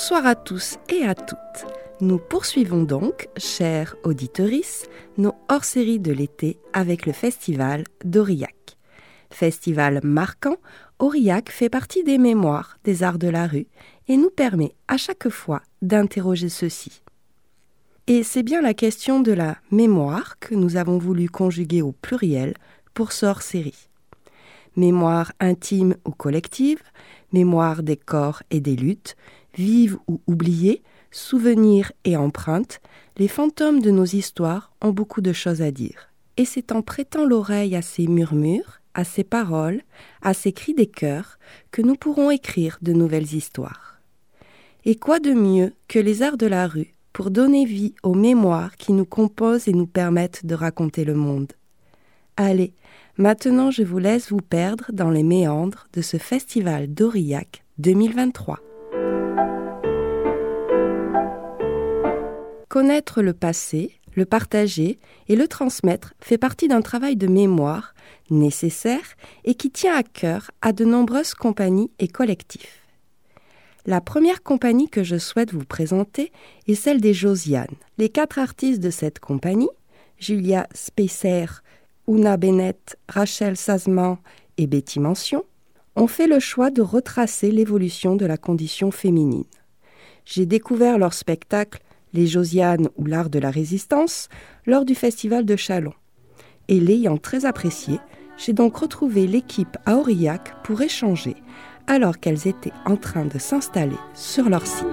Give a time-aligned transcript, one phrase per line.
[0.00, 1.66] Bonsoir à tous et à toutes.
[2.00, 4.86] Nous poursuivons donc, chers auditorices,
[5.18, 8.78] nos hors-séries de l'été avec le festival d'Aurillac.
[9.30, 10.56] Festival marquant,
[11.00, 13.66] Aurillac fait partie des mémoires des arts de la rue
[14.08, 17.02] et nous permet à chaque fois d'interroger ceux-ci.
[18.06, 22.54] Et c'est bien la question de la mémoire que nous avons voulu conjuguer au pluriel
[22.94, 23.90] pour ce hors-série.
[24.76, 26.80] Mémoire intime ou collective,
[27.32, 29.14] mémoire des corps et des luttes,
[29.54, 32.80] vives ou oubliées, souvenirs et empreintes,
[33.16, 36.10] les fantômes de nos histoires ont beaucoup de choses à dire.
[36.36, 39.82] Et c'est en prêtant l'oreille à ces murmures, à ces paroles,
[40.22, 41.38] à ces cris des cœurs,
[41.70, 44.00] que nous pourrons écrire de nouvelles histoires.
[44.84, 48.76] Et quoi de mieux que les arts de la rue pour donner vie aux mémoires
[48.76, 51.52] qui nous composent et nous permettent de raconter le monde
[52.36, 52.72] Allez,
[53.18, 58.69] maintenant je vous laisse vous perdre dans les méandres de ce festival d'Aurillac 2023.
[62.70, 67.94] Connaître le passé, le partager et le transmettre fait partie d'un travail de mémoire
[68.30, 72.86] nécessaire et qui tient à cœur à de nombreuses compagnies et collectifs.
[73.86, 76.30] La première compagnie que je souhaite vous présenter
[76.68, 77.74] est celle des Josiane.
[77.98, 79.68] Les quatre artistes de cette compagnie,
[80.20, 81.64] Julia Spacer,
[82.06, 84.18] Una Bennett, Rachel Sazman
[84.58, 85.42] et Betty Mention,
[85.96, 89.42] ont fait le choix de retracer l'évolution de la condition féminine.
[90.24, 91.80] J'ai découvert leur spectacle
[92.12, 94.28] les Josianes ou l'art de la résistance
[94.66, 95.94] lors du festival de Chalon.
[96.68, 97.98] Et l'ayant très apprécié,
[98.36, 101.36] j'ai donc retrouvé l'équipe à Aurillac pour échanger
[101.86, 104.86] alors qu'elles étaient en train de s'installer sur leur site.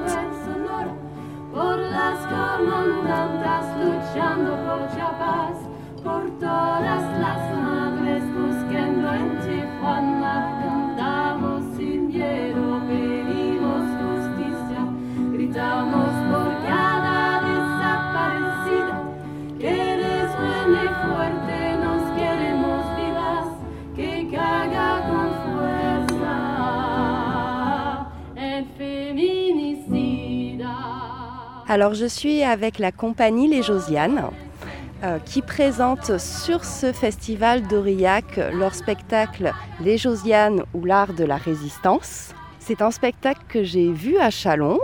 [31.70, 34.30] Alors je suis avec la compagnie Les Josianes
[35.04, 39.52] euh, qui présente sur ce festival d'Aurillac leur spectacle
[39.82, 42.33] Les Josianes ou l'art de la résistance.
[42.60, 44.80] C'est un spectacle que j'ai vu à Chalon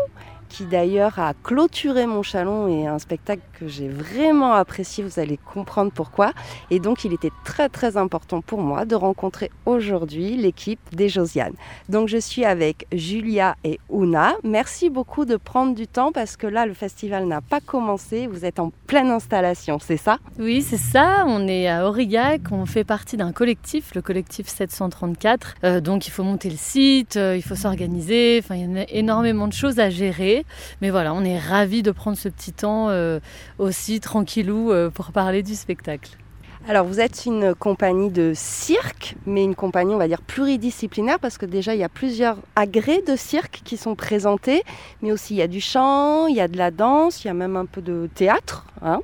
[0.53, 5.37] qui d'ailleurs a clôturé mon chalon et un spectacle que j'ai vraiment apprécié, vous allez
[5.37, 6.31] comprendre pourquoi.
[6.69, 11.53] Et donc il était très très important pour moi de rencontrer aujourd'hui l'équipe des Josiane.
[11.89, 14.35] Donc je suis avec Julia et Una.
[14.43, 18.45] Merci beaucoup de prendre du temps parce que là le festival n'a pas commencé, vous
[18.45, 20.19] êtes en pleine installation, c'est ça?
[20.37, 25.55] Oui, c'est ça, on est à Aurillac, on fait partie d'un collectif, le collectif 734.
[25.63, 28.85] Euh, donc il faut monter le site, euh, il faut s'organiser, enfin il y a
[28.91, 30.42] énormément de choses à gérer.
[30.81, 33.19] Mais voilà, on est ravis de prendre ce petit temps euh,
[33.57, 36.17] aussi tranquillou euh, pour parler du spectacle.
[36.65, 41.37] Alors vous êtes une compagnie de cirque, mais une compagnie on va dire pluridisciplinaire parce
[41.37, 44.63] que déjà il y a plusieurs agrès de cirque qui sont présentés,
[45.01, 47.29] mais aussi il y a du chant, il y a de la danse, il y
[47.29, 48.65] a même un peu de théâtre.
[48.81, 49.01] Hein.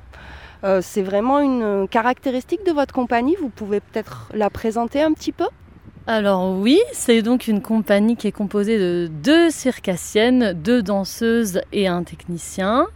[0.64, 5.32] Euh, c'est vraiment une caractéristique de votre compagnie, vous pouvez peut-être la présenter un petit
[5.32, 5.46] peu?
[6.12, 11.86] Alors oui, c'est donc une compagnie qui est composée de deux circassiennes, deux danseuses et
[11.86, 12.88] un technicien.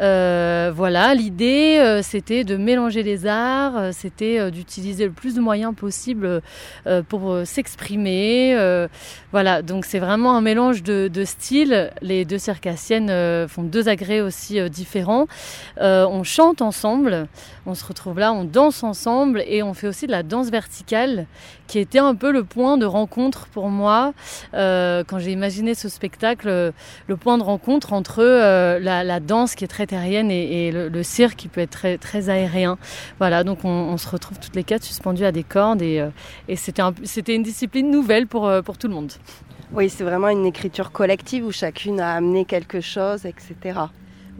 [0.00, 5.40] Euh, voilà, l'idée euh, c'était de mélanger les arts, euh, c'était d'utiliser le plus de
[5.40, 6.42] moyens possible
[7.08, 8.56] pour s'exprimer.
[9.32, 11.90] voilà, donc c'est vraiment un mélange de, styles.
[12.02, 15.26] Les deux circassiennes font deux agrès aussi différents.
[15.80, 17.26] on chante ensemble,
[17.66, 21.26] on se retrouve là, on danse ensemble et on fait aussi de la danse verticale
[21.66, 24.12] qui était un peu le point de rencontre pour moi
[24.52, 26.72] quand j'ai imaginé ce spectacle,
[27.06, 28.22] le point de rencontre entre
[28.78, 32.78] la danse qui est très et, le, cirque qui peut être très, aérien.
[33.18, 36.10] Voilà, donc on, se retrouve toutes les quatre suspendues à des cordes et, euh,
[36.56, 39.12] c'était une discipline nouvelle pour, euh, pour tout le monde.
[39.72, 43.80] Oui, c'est vraiment une écriture collective où chacune a amené quelque chose, etc.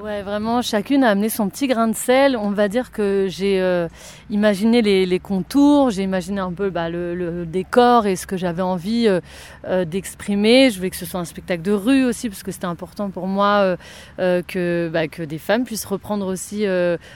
[0.01, 2.37] Ouais, vraiment, chacune a amené son petit grain de sel.
[2.37, 3.87] On va dire que j'ai euh,
[4.29, 9.07] imaginé les, contours, j'ai imaginé un peu bah, le, décor et ce que j'avais envie
[9.07, 9.21] euh,
[9.69, 10.71] euh, d'exprimer.
[10.71, 13.29] Je voulais que ce soit un spectacle de rue aussi, parce que c'était important pour
[13.29, 13.77] moi
[14.19, 16.67] que, bah, que des femmes puissent reprendre aussi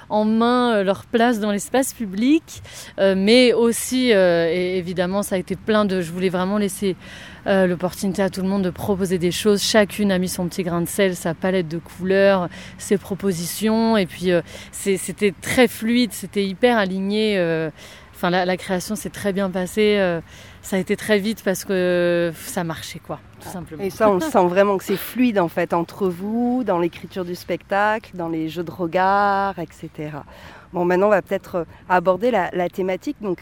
[0.08, 2.62] en main leur place dans l'espace public.
[2.98, 6.00] mais aussi, et évidemment, ça a été plein de...
[6.00, 6.94] Je voulais vraiment laisser
[7.46, 9.62] euh, l'opportunité à tout le monde de proposer des choses.
[9.62, 12.48] Chacune a mis son petit grain de sel, sa palette de couleurs,
[12.78, 13.96] ses propositions.
[13.96, 14.42] Et puis euh,
[14.72, 17.38] c'était très fluide, c'était hyper aligné.
[17.38, 17.70] Euh,
[18.14, 19.96] enfin la, création s'est très bien passée.
[20.62, 23.82] ça a été très vite parce que ça marchait quoi, tout simplement.
[23.82, 27.36] Et ça, on sent vraiment que c'est fluide en fait entre vous, dans l'écriture du
[27.36, 30.10] spectacle, dans les jeux de regard, etc.
[30.72, 33.16] Bon, maintenant on va peut-être aborder la, la thématique.
[33.20, 33.38] Donc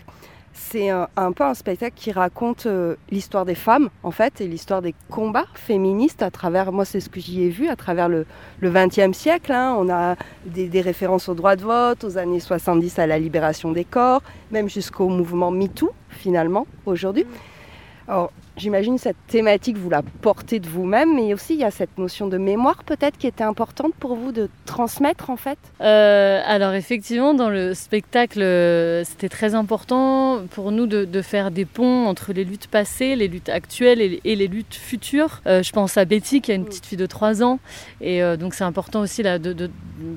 [0.56, 4.80] c'est un, peu un spectacle qui raconte euh, l'histoire des femmes, en fait, et l'histoire
[4.80, 8.26] des combats féministes à travers, moi c'est ce que j'y ai vu, à travers le
[8.62, 9.52] XXe siècle.
[9.52, 9.76] Hein.
[9.78, 10.16] On a
[10.46, 14.68] des, références au droit de vote, aux années 70 à la libération des corps, même
[14.68, 17.24] jusqu'au mouvement MeToo, finalement, aujourd'hui.
[17.24, 18.08] Mm.
[18.08, 21.98] Alors, J'imagine cette thématique, vous la portez de vous-même, mais aussi il y a cette
[21.98, 25.58] notion de mémoire peut-être qui était importante pour vous de transmettre en fait?
[25.82, 31.66] Euh, Alors effectivement, dans le spectacle, euh, c'était très important pour nous de, faire des
[31.66, 35.42] ponts entre les luttes passées, les luttes actuelles et, les luttes futures.
[35.46, 36.66] Euh, je pense à Betty qui a une mm.
[36.66, 37.58] petite fille de 3 ans,
[38.00, 39.70] et donc c'est important aussi là, de,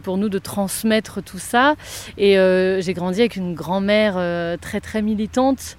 [0.04, 1.76] pour nous de transmettre tout ça.
[2.18, 2.36] Et
[2.80, 4.16] j'ai grandi avec une grand-mère
[4.62, 5.76] très très militante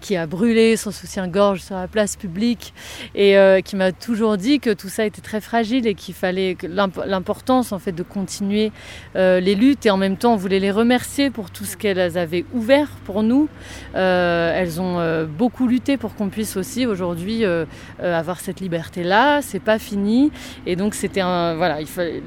[0.00, 2.72] qui a brûlé son soutien-gorge sur place publique
[3.14, 6.56] et euh, qui m'a toujours dit que tout ça était très fragile et qu'il fallait
[6.62, 8.72] l'importance en fait de continuer
[9.16, 12.18] euh, les luttes et en même temps on voulait les remercier pour tout ce qu'elles
[12.18, 13.48] avaient ouvert pour nous.
[13.94, 17.44] Euh, elles ont beaucoup lutté pour qu'on puisse aussi aujourd'hui
[18.00, 19.42] avoir cette liberté là.
[19.42, 20.30] C'est pas fini
[20.66, 22.22] et donc c'était un voilà il fallait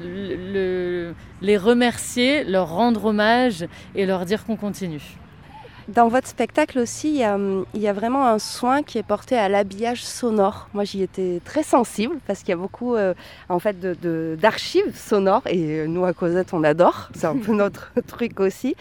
[1.42, 5.02] les remercier, leur rendre hommage et leur dire qu'on continue.
[5.94, 10.04] Dans votre spectacle aussi, il y, a, vraiment un soin qui est porté à l'habillage
[10.04, 10.68] sonore.
[10.72, 13.12] Moi, j'y étais très sensible parce qu'il y a beaucoup euh,
[13.48, 17.08] en fait d'archives sonores et euh, nous à Cosette, on adore.
[17.14, 18.76] C'est un peu notre truc aussi.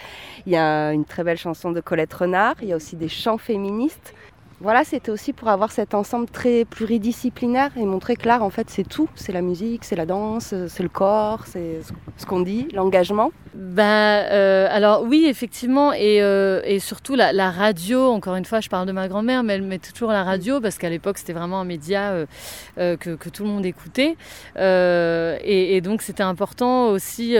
[0.46, 2.54] Il y a une très belle chanson de Colette Renard.
[2.62, 4.14] Il y a aussi des chants féministes
[4.62, 8.70] voilà, c'était aussi pour avoir cet ensemble très pluridisciplinaire et montrer que l'art, en fait,
[8.70, 9.08] c'est tout.
[9.16, 11.80] C'est la musique, c'est la danse, c'est le corps, c'est
[12.18, 13.32] ce qu'on dit, l'engagement.
[13.54, 18.12] Ben, euh, alors oui, effectivement, et, euh, et surtout la, radio.
[18.12, 20.78] Encore une fois, je parle de ma grand-mère, mais elle met toujours la radio parce
[20.78, 24.16] qu'à l'époque, c'était vraiment un média euh, que, que, tout le monde écoutait.
[24.58, 27.36] Et, et, donc, c'était important aussi,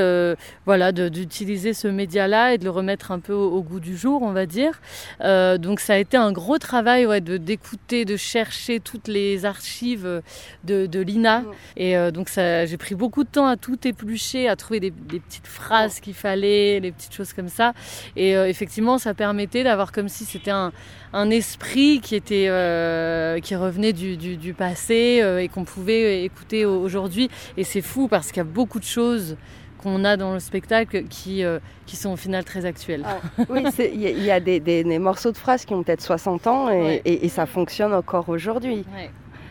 [0.66, 4.22] voilà, d'utiliser ce média-là et de le remettre un peu au, au, goût du jour,
[4.22, 4.82] on va dire.
[5.22, 10.22] donc, ça a été un gros travail de d'écouter, de chercher toutes les archives
[10.64, 11.44] de, de l'INA.
[11.78, 15.48] Et euh, donc j'ai pris beaucoup de temps à tout éplucher, à trouver des, petites
[15.48, 17.74] phrases qu'il fallait, les petites choses comme ça.
[18.16, 20.72] Et euh, effectivement, ça permettait d'avoir comme si c'était un,
[21.14, 27.30] un, esprit qui était euh, qui revenait du, du, passé et qu'on pouvait écouter aujourd'hui.
[27.58, 29.38] Et c'est fou parce qu'il y a beaucoup de choses
[29.82, 33.04] qu'on a dans le spectacle qui, euh, qui sont au final très actuels.
[33.06, 33.20] Ah,
[33.50, 37.02] oui, il y, a, des, des, morceaux de phrases qui ont peut-être 60 ans et,
[37.06, 38.86] et, ça fonctionne encore aujourd'hui.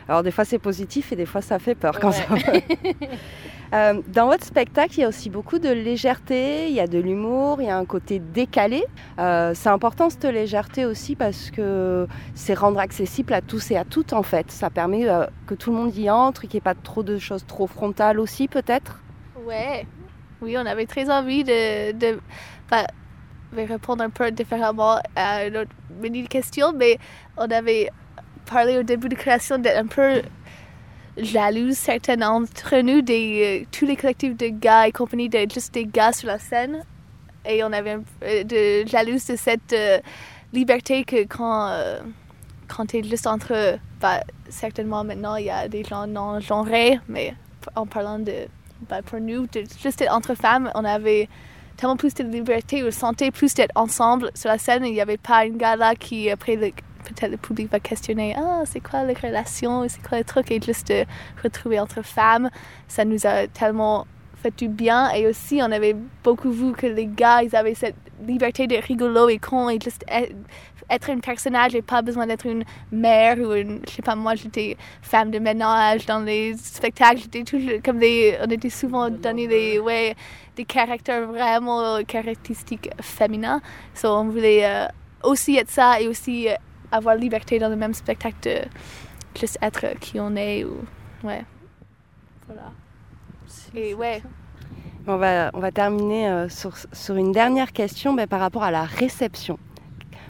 [0.09, 2.25] Alors des fois c'est positif et des fois ça fait peur quand ça
[3.73, 6.99] euh, Dans votre spectacle, il y a aussi beaucoup de légèreté, il y a de
[6.99, 8.85] l'humour, il y a un côté décalé.
[9.19, 13.85] Euh, c'est important cette légèreté aussi parce que c'est rendre accessible à tous et à
[13.85, 14.51] toutes en fait.
[14.51, 15.07] Ça permet
[15.47, 18.21] que tout le monde y entre, qu'il n'y ait pas trop de choses trop frontales
[18.21, 19.01] aussi peut-être.
[19.47, 19.87] Ouais,
[20.41, 22.19] oui, on avait très envie de, de,
[23.57, 26.99] répondre un peu différemment à notre mini question, mais
[27.37, 27.91] on avait
[28.47, 30.23] parlé au début de création d'être un peu
[31.19, 35.75] jalouse, certains d'entre nous, des, euh, tous les collectifs de gars et compagnie, de juste
[35.75, 36.85] des gars sur la scène.
[37.47, 39.99] Et on avait peu de jalouse de cette euh,
[40.53, 42.01] liberté que quand, euh,
[42.67, 43.79] quand tu es juste entre.
[44.01, 47.35] Bah, certainement maintenant, il y a des gens non genrés, mais
[47.75, 48.33] en parlant de
[48.89, 49.47] ben, pour nous,
[49.83, 51.29] juste entre femmes, on avait
[51.77, 54.85] tellement plus de liberté, on sentait plus d'être ensemble sur la scène.
[54.85, 56.73] Il n'y avait pas une gars là qui, après,
[57.05, 60.61] peut-être le public va questionner Ah, c'est quoi les relations, c'est quoi le truc, et
[60.61, 61.05] juste de
[61.43, 62.51] retrouver entre femmes.
[62.87, 64.07] Ça nous a tellement
[64.43, 65.11] fait du bien.
[65.11, 69.29] Et aussi, on avait beaucoup vu que les gars, ils avaient cette liberté de rigolo
[69.29, 70.05] et con et juste
[70.91, 74.35] être un personnage et pas besoin d'être une mère ou une, je sais pas, moi
[74.35, 79.47] j'étais femme de ménage dans les spectacles, j'étais toujours comme des, on était souvent donné
[79.47, 80.15] des, ouais,
[80.57, 83.61] des caractères vraiment caractéristiques féminins.
[83.95, 84.87] So on voulait euh,
[85.23, 86.55] aussi être ça et aussi euh,
[86.93, 88.59] avoir liberté dans le même spectacle de
[89.39, 90.77] juste être qui on est ou,
[91.25, 91.45] ouais.
[92.47, 92.73] Voilà.
[93.75, 94.23] Et ouais.
[95.07, 98.71] On va, on va terminer euh, sur, sur, une dernière question ben, par rapport à
[98.71, 99.59] la réception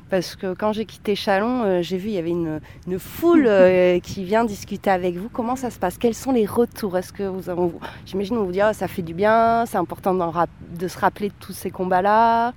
[0.08, 2.60] parce que quand j'ai quitté Chalon, euh, j'ai vu il y avait une,
[2.98, 5.28] foule euh, qui vient discuter avec vous.
[5.28, 5.98] Comment ça se passe?
[5.98, 6.96] Quels sont les retours?
[6.96, 7.72] Est-ce que vous,
[8.06, 11.34] j'imagine, on vous dit oh, ça fait du bien, c'est important de se rappeler de
[11.38, 12.52] tous ces combats-là.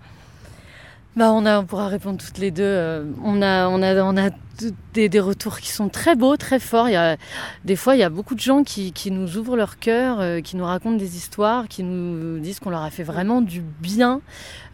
[1.18, 2.64] Bah on, a, pourra répondre toutes les deux.
[2.64, 4.30] Euh, on a,
[4.94, 6.88] des, retours qui sont très beaux, très forts.
[6.88, 7.18] Il y a,
[7.66, 10.56] des fois, il y a beaucoup de gens qui, nous ouvrent leur cœur, euh, qui
[10.56, 14.22] nous racontent des histoires, qui nous disent qu'on leur a fait vraiment du bien,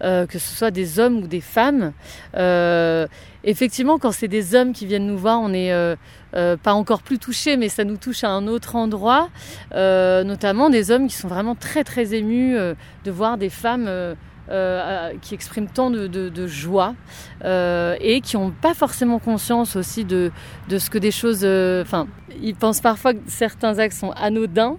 [0.04, 1.94] euh, que ce soit des hommes ou des femmes.
[3.44, 5.74] Effectivement, quand c'est des hommes qui viennent nous voir, on est
[6.34, 9.30] pas encore plus touchés, mais ça nous touche à un autre endroit,
[9.74, 14.16] notamment des hommes qui sont vraiment très très émus de voir des femmes
[14.50, 16.96] euh, qui expriment tant de, joie
[17.44, 20.32] euh, et qui n'ont pas forcément conscience aussi de,
[20.70, 21.42] ce que des choses.
[21.44, 22.08] Euh, enfin,
[22.42, 24.78] ils pensent parfois que certains actes sont anodins.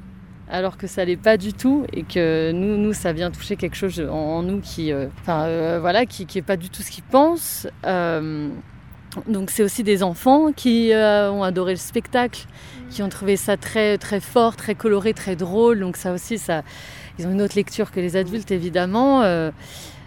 [0.51, 3.77] Alors que ça l'est pas du tout et que nous, nous, ça vient toucher quelque
[3.77, 7.67] chose en, nous qui, enfin, voilà, qui, qui pas du tout ce qu'ils pensent.
[7.85, 12.47] donc c'est aussi des enfants qui ont adoré le spectacle,
[12.89, 15.81] qui ont trouvé ça très très fort, très coloré, très drôle.
[15.81, 16.63] Donc ça aussi, ça,
[17.19, 19.23] ils ont une autre lecture que les adultes, évidemment.
[19.23, 19.51] Euh,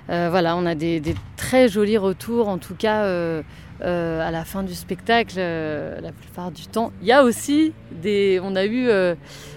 [0.09, 1.01] euh, voilà, on a des,
[1.37, 3.41] très jolis retours, en tout cas euh,
[3.81, 6.91] à la fin du spectacle, la plupart du temps.
[7.01, 8.89] Il y a aussi des, on a eu,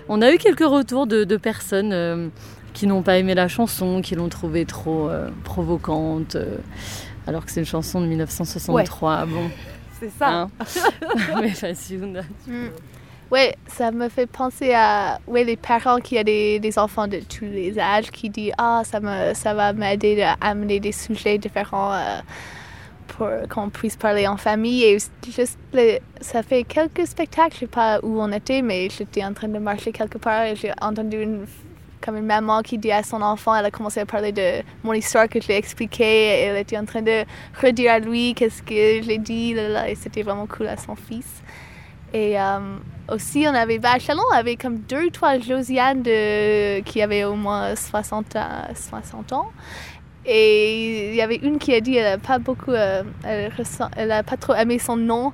[0.09, 2.31] on a eu quelques retours de, personnes
[2.73, 5.11] qui n'ont pas aimé la chanson, qui l'ont trouvée trop
[5.45, 6.37] provocante,
[7.27, 9.27] alors que c'est une chanson de 1963.
[9.27, 9.51] Bon,
[10.01, 10.29] c'est ça.
[10.29, 10.51] Hein
[11.41, 11.99] Mais vas-y,
[13.35, 17.19] oui, ça me fait penser à ouais, les parents qui ont des, des, enfants de
[17.19, 19.01] tous les âges qui disent Ah, ça,
[19.35, 22.21] ça va m'aider à amener des sujets différents euh,
[23.09, 24.85] pour qu'on puisse parler en famille.
[24.85, 25.59] Et juste,
[26.21, 29.59] ça fait quelques spectacles, je sais pas où on était, mais j'étais en train de
[29.59, 31.45] marcher quelque part et j'ai entendu une,
[32.01, 34.93] comme une maman qui dit à son enfant, elle a commencé à parler de mon
[34.93, 37.25] histoire que je lui ai expliquée elle était en train de
[37.61, 41.43] redire à lui qu'est-ce que je l'ai dit, et c'était vraiment cool à son fils.
[42.15, 42.59] Et euh,
[43.11, 47.75] aussi, on avait Bachelon avait comme deux ou trois Josiane de, qui avaient au moins
[47.75, 48.37] 60,
[48.73, 49.51] 60 ans.
[50.25, 54.23] Et il y avait une qui a dit qu'elle n'a pas beaucoup, euh, elle, a
[54.23, 55.33] pas trop aimé son nom.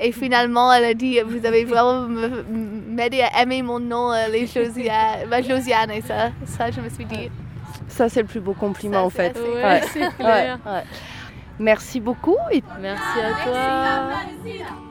[0.00, 4.46] Et finalement, elle a dit Vous avez vraiment m'aider à aimer mon nom, euh, les
[4.46, 5.90] Josiane, ma Josiane.
[5.90, 7.30] Et ça, ça, je me suis dit.
[7.88, 9.36] Ça, c'est le plus beau compliment en fait.
[9.40, 10.58] Ouais, c'est clair.
[11.58, 12.36] Merci beaucoup.
[12.52, 12.62] Et...
[12.80, 14.90] Merci à toi.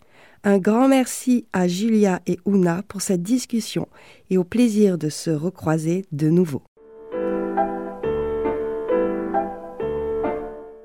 [0.43, 3.87] Un grand merci à Julia et Una pour cette discussion
[4.31, 6.63] et au plaisir de se recroiser de nouveau.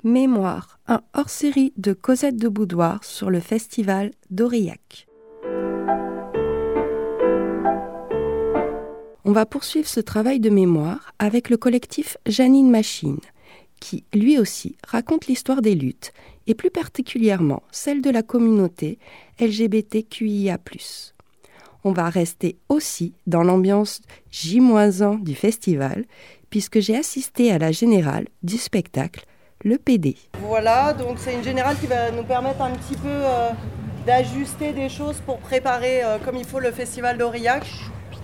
[0.03, 5.07] Mémoire, un hors-série de Cosette de Boudoir sur le festival d'Aurillac.
[9.25, 13.19] On va poursuivre ce travail de mémoire avec le collectif Janine Machine,
[13.79, 16.13] qui lui aussi raconte l'histoire des luttes
[16.47, 18.97] et plus particulièrement celle de la communauté
[19.39, 20.57] LGBTQIA.
[21.83, 24.01] On va rester aussi dans l'ambiance
[24.31, 26.05] J-1 du festival,
[26.49, 29.25] puisque j'ai assisté à la générale du spectacle
[29.63, 30.15] Le PD.
[30.41, 33.49] Voilà, donc c'est une générale qui va nous permettre un petit peu euh,
[34.05, 37.65] d'ajuster des choses pour préparer euh, comme il faut le festival d'Aurillac.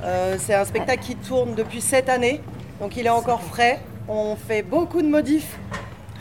[0.04, 2.42] Euh, c'est un spectacle qui tourne depuis cette année,
[2.80, 3.80] donc il est encore frais.
[4.08, 5.58] On fait beaucoup de modifs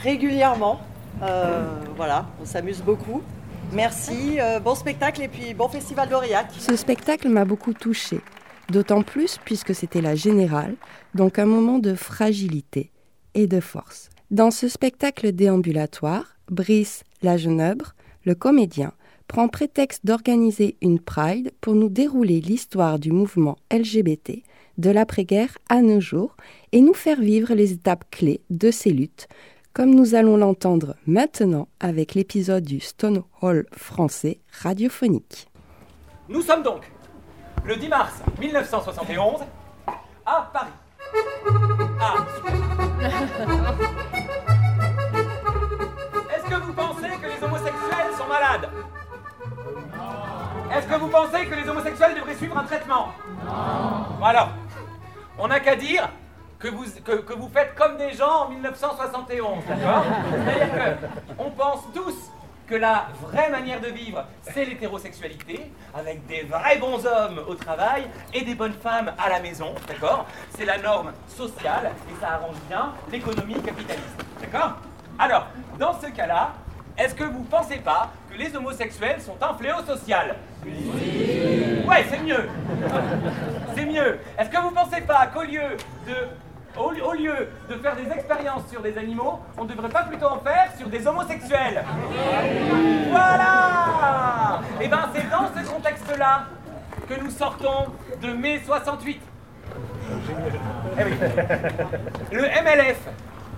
[0.02, 0.80] régulièrement.
[1.22, 1.64] Euh,
[1.96, 3.22] voilà, on s'amuse beaucoup.
[3.72, 6.48] Merci, euh, bon spectacle et puis bon festival d'Aurillac.
[6.58, 8.20] Ce spectacle m'a beaucoup touchée,
[8.70, 10.74] d'autant plus puisque c'était la générale,
[11.14, 12.90] donc un moment de fragilité
[13.34, 14.10] et de force.
[14.30, 18.92] Dans ce spectacle déambulatoire, Brice Lageneubre, le comédien,
[19.26, 24.42] prend prétexte d'organiser une Pride pour nous dérouler l'histoire du mouvement LGBT
[24.78, 26.36] de l'après-guerre à nos jours
[26.72, 29.28] et nous faire vivre les étapes clés de ces luttes
[29.72, 35.48] comme nous allons l'entendre maintenant avec l'épisode du Stonewall français radiophonique.
[36.28, 36.90] Nous sommes donc
[37.64, 39.40] le 10 mars 1971
[40.26, 40.70] à Paris.
[42.00, 42.14] Ah,
[46.34, 48.68] Est-ce que vous pensez que les homosexuels sont malades?
[50.74, 53.08] Est-ce que vous pensez que les homosexuels devraient suivre un traitement?
[53.44, 54.24] Non.
[54.24, 54.50] Alors,
[55.38, 56.08] on n'a qu'à dire
[56.62, 60.04] que vous, que, vous faites comme des gens en 1971, d'accord?
[60.30, 60.96] C'est-à-dire
[61.36, 62.30] qu'on pense tous
[62.68, 68.06] que la vraie manière de vivre, c'est l'hétérosexualité, avec des vrais bons hommes au travail
[68.32, 70.26] et des bonnes femmes à la maison, d'accord?
[70.56, 74.76] C'est la norme sociale et ça arrange bien l'économie capitaliste, d'accord?
[75.18, 76.52] Alors, dans ce cas-là,
[76.96, 80.36] est-ce que vous pensez pas que les homosexuels sont un fléau social?
[80.64, 81.82] Oui.
[81.86, 82.48] Ouais, c'est mieux.
[83.74, 84.20] C'est mieux.
[84.38, 85.76] Est-ce que vous pensez pas qu'au lieu
[86.06, 86.14] de
[86.78, 90.38] au, lieu de faire des expériences sur des animaux, on ne devrait pas plutôt en
[90.38, 91.84] faire sur des homosexuels
[93.10, 96.44] Voilà Et eh bien c'est dans ce contexte-là
[97.08, 97.86] que nous sortons
[98.20, 99.20] de mai 68.
[100.98, 103.00] Eh le MLF,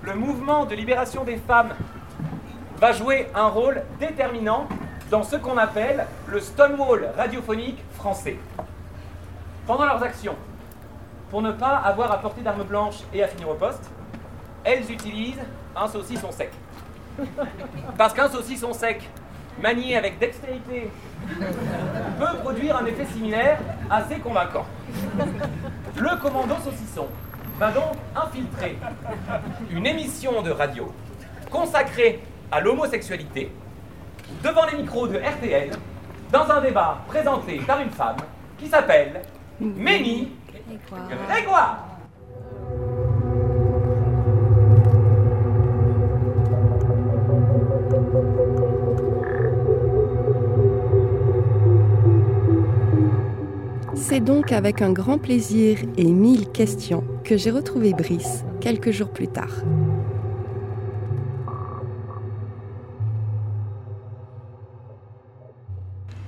[0.02, 1.74] le mouvement de libération des femmes,
[2.78, 4.66] va jouer un rôle déterminant
[5.10, 8.36] dans ce qu'on appelle le Stonewall radiophonique français.
[9.66, 10.36] Pendant leurs actions,
[11.34, 13.90] pour ne pas avoir à porter d'armes blanches et à finir au poste,
[14.62, 15.42] elles utilisent
[15.74, 16.52] un saucisson sec.
[17.98, 19.10] Parce qu'un saucisson sec,
[19.60, 20.92] manié avec dextérité,
[22.20, 23.58] peut produire un effet similaire
[23.90, 24.64] assez convaincant.
[25.96, 27.08] Le commando saucisson
[27.58, 28.78] va donc infiltrer
[29.72, 30.92] une émission de radio
[31.50, 32.22] consacrée
[32.52, 33.50] à l'homosexualité
[34.40, 35.70] devant les micros de RTL
[36.30, 38.18] dans un débat présenté par une femme
[38.56, 39.22] qui s'appelle
[39.58, 40.28] Ménie
[40.68, 41.88] Grégoire.
[53.94, 59.10] C'est donc avec un grand plaisir et mille questions que j'ai retrouvé Brice quelques jours
[59.10, 59.62] plus tard.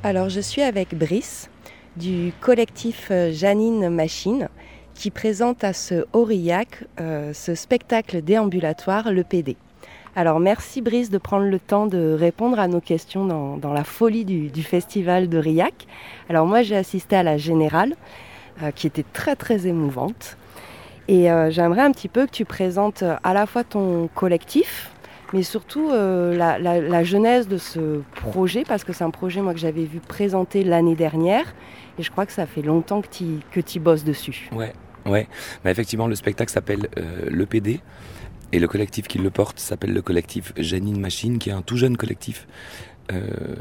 [0.02, 1.50] Alors je suis avec Brice
[1.96, 4.48] du collectif euh, Janine Machine
[4.94, 9.56] qui présente à ce Aurillac euh, ce spectacle déambulatoire, le PD.
[10.14, 13.26] Alors merci Brice de prendre le temps de répondre à nos questions
[13.58, 15.86] dans, la folie du, festival de Riac.
[16.30, 17.94] Alors moi j'ai assisté à la générale
[18.62, 20.38] euh, qui était très très émouvante.
[21.08, 24.90] Et j'aimerais un petit peu que tu présentes à la fois ton collectif,
[25.32, 29.60] mais surtout la, la, genèse de ce projet, parce que c'est un projet moi que
[29.60, 31.44] j'avais vu présenter l'année dernière
[31.98, 34.48] et je crois que ça fait longtemps que tu que bosses dessus.
[34.52, 34.72] Ouais,
[35.06, 35.26] ouais.
[35.64, 37.80] Bah, effectivement, le spectacle s'appelle euh, Le PD.
[38.52, 41.76] Et le collectif qui le porte s'appelle le collectif Janine Machine, qui est un tout
[41.76, 42.46] jeune collectif,
[43.12, 43.56] euh,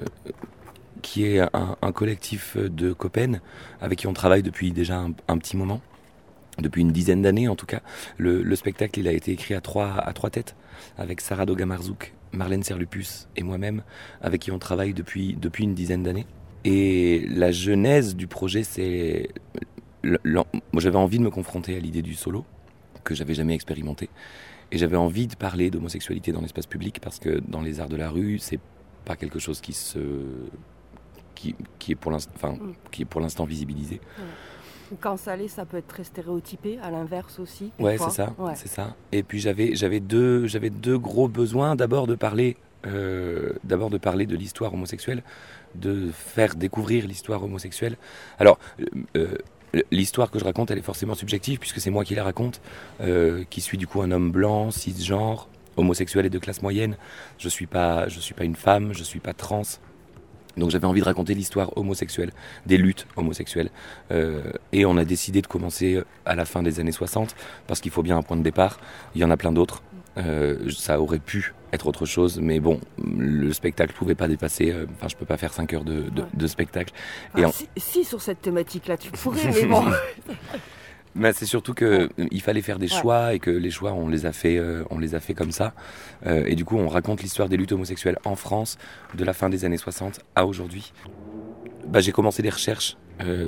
[1.01, 3.39] qui est un, collectif de copains
[3.81, 5.81] avec qui on travaille depuis déjà un, petit moment,
[6.59, 7.81] depuis une dizaine d'années en tout cas.
[8.17, 10.55] Le, spectacle, il a été écrit à trois, à trois têtes,
[10.97, 13.81] avec Sarah Dogamarzouk, Marlène Serlupus et moi-même,
[14.21, 16.27] avec qui on travaille depuis, depuis une dizaine d'années.
[16.65, 19.29] Et la genèse du projet, c'est.
[20.03, 22.43] Moi, j'avais envie de me confronter à l'idée du solo,
[23.03, 24.09] que j'avais jamais expérimenté.
[24.71, 27.95] Et j'avais envie de parler d'homosexualité dans l'espace public, parce que dans les arts de
[27.95, 28.59] la rue, c'est
[29.05, 29.99] pas quelque chose qui se.
[31.35, 32.73] qui, qui est pour l'instant enfin, mm.
[32.99, 34.01] est pour l'instant visibilisé.
[34.99, 37.71] Quand ça l'est, ça peut être très stéréotypé, à l'inverse aussi.
[37.79, 38.95] Ouais, c'est ça, c'est ça.
[39.11, 41.75] Et puis j'avais, j'avais deux, j'avais deux gros besoins.
[41.75, 45.23] D'abord de parler, euh, d'abord de parler de l'histoire homosexuelle,
[45.75, 47.97] de faire découvrir l'histoire homosexuelle.
[48.39, 48.85] Alors, euh,
[49.17, 52.61] euh, l'histoire que je raconte, elle est forcément subjective, puisque c'est moi qui la raconte,
[53.01, 56.97] euh, qui suis du coup un homme blanc, cisgenre, homosexuel et de classe moyenne.
[57.37, 59.63] Je suis pas, suis pas une femme, je suis pas trans.
[60.55, 62.31] Donc j'avais envie de raconter l'histoire homosexuelle,
[62.65, 63.69] des luttes homosexuelles.
[64.71, 67.35] et on a décidé de commencer à la fin des années 60,
[67.67, 68.79] parce qu'il faut bien un point de départ.
[69.15, 69.83] Il y en a plein d'autres.
[70.69, 72.39] Ça aurait pu être autre chose.
[72.41, 74.71] Mais bon, le spectacle pouvait pas dépasser.
[74.71, 76.93] Euh, enfin, je peux pas faire 5 heures de, de, spectacle.
[77.37, 77.43] Et
[77.77, 79.83] si, sur cette thématique-là, tu pourrais, mais bon.
[81.13, 84.25] Mais c'est surtout que il fallait faire des choix et que les choix on les
[84.25, 85.73] a fait, euh, on les a fait comme ça.
[86.25, 88.77] Euh, et du coup, on raconte l'histoire des luttes homosexuelles en France
[89.13, 90.93] de la fin des années 60 à aujourd'hui.
[91.87, 92.97] Bah, j'ai commencé des recherches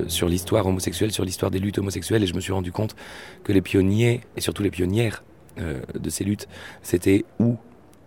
[0.08, 2.96] sur l'histoire homosexuelle, sur l'histoire des luttes homosexuelles, et je me suis rendu compte
[3.44, 5.24] que les pionniers et surtout les pionnières
[5.58, 6.48] de ces luttes,
[6.82, 7.58] c'était où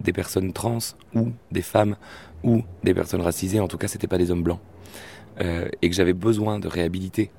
[0.00, 0.78] des personnes trans
[1.14, 1.96] ou des femmes
[2.42, 4.60] ou des personnes racisées, en tout cas c'était pas des hommes blancs.
[5.40, 7.30] Euh, et que j'avais besoin de réhabiliter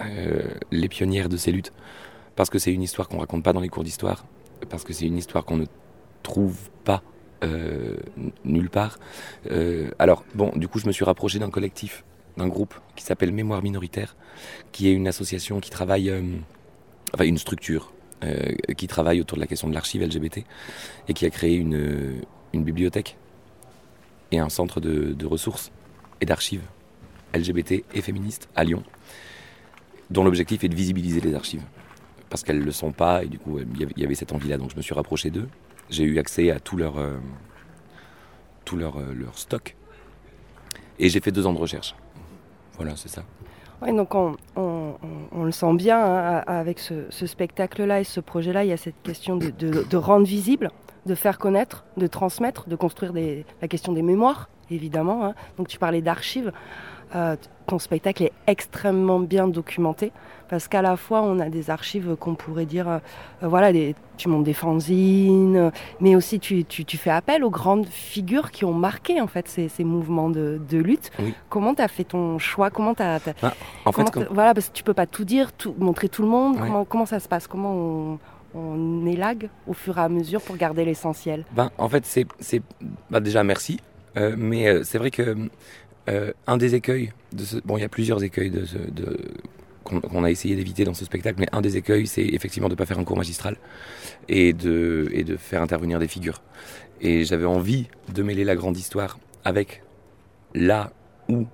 [0.00, 1.72] euh, les pionnières de ces luttes.
[2.36, 4.26] Parce que c'est une histoire qu'on raconte pas dans les cours d'histoire,
[4.68, 5.66] parce que c'est une histoire qu'on ne
[6.22, 7.02] trouve pas
[7.42, 7.96] euh,
[8.44, 8.98] nulle part.
[9.98, 12.04] alors bon, du coup je me suis rapproché d'un collectif,
[12.36, 14.16] d'un groupe qui s'appelle Mémoire minoritaire,
[14.72, 16.12] qui est une association qui travaille,
[17.14, 17.92] enfin une structure
[18.24, 20.44] euh, qui travaille autour de la question de l'archive LGBT
[21.08, 22.20] et qui a créé une,
[22.52, 23.16] une bibliothèque
[24.32, 25.70] et un centre de, ressources
[26.20, 26.62] et d'archives
[27.34, 28.82] LGBT et féministes à Lyon,
[30.10, 31.64] dont l'objectif est de visibiliser les archives.
[32.28, 34.56] Parce qu'elles ne le sont pas, et du coup, il y avait cette envie-là.
[34.56, 35.48] Donc je me suis rapproché d'eux.
[35.88, 37.16] J'ai eu accès à tout leur, euh,
[38.64, 39.74] tout leur, euh, leur stock.
[41.00, 41.96] Et j'ai fait deux ans de recherche.
[42.76, 43.24] Voilà, c'est ça.
[43.82, 44.36] Oui, donc on,
[45.42, 49.36] le sent bien hein, avec ce, spectacle-là et ce projet-là, il y a cette question
[49.36, 50.70] de, rendre visible,
[51.06, 55.24] de faire connaître, de transmettre, de construire des, la question des mémoires, évidemment.
[55.24, 55.34] hein.
[55.56, 56.52] Donc tu parlais d'archives.
[57.14, 60.12] Euh, ton spectacle est extrêmement bien documenté
[60.50, 62.98] parce qu'à la fois on a des archives qu'on pourrait dire, euh,
[63.42, 63.70] euh, voilà,
[64.16, 68.50] tu montes des fanzines, euh, mais aussi tu, tu, tu fais appel aux grandes figures
[68.50, 71.10] qui ont marqué en fait ces, ces mouvements de, de lutte.
[71.20, 71.32] Oui.
[71.48, 72.68] Comment tu as fait ton choix?
[72.70, 75.74] Comment t'as- Ah, En fait, comment voilà, parce que tu peux pas tout dire, tout,
[75.78, 76.56] montrer tout le monde.
[76.56, 76.62] Ouais.
[76.62, 77.46] Comment, comment ça se passe?
[77.46, 78.18] Comment on,
[78.54, 81.44] on élague au fur et à mesure pour garder l'essentiel?
[81.52, 82.60] Ben, en fait, c'est, c'est
[83.10, 83.78] bah, déjà merci,
[84.16, 85.36] Euh, mais euh, c'est vrai que
[86.08, 89.16] euh, un des écueils de ce, bon, il y a plusieurs écueils de, ce- de
[89.90, 92.78] qu'on, a essayé d'éviter dans ce spectacle, mais un des écueils, c'est effectivement de ne
[92.78, 93.56] pas faire un cours magistral
[94.28, 96.42] et de et de faire intervenir des figures.
[97.00, 99.82] Et j'avais envie de mêler la grande histoire avec
[100.54, 100.92] la
[101.28, 101.46] ou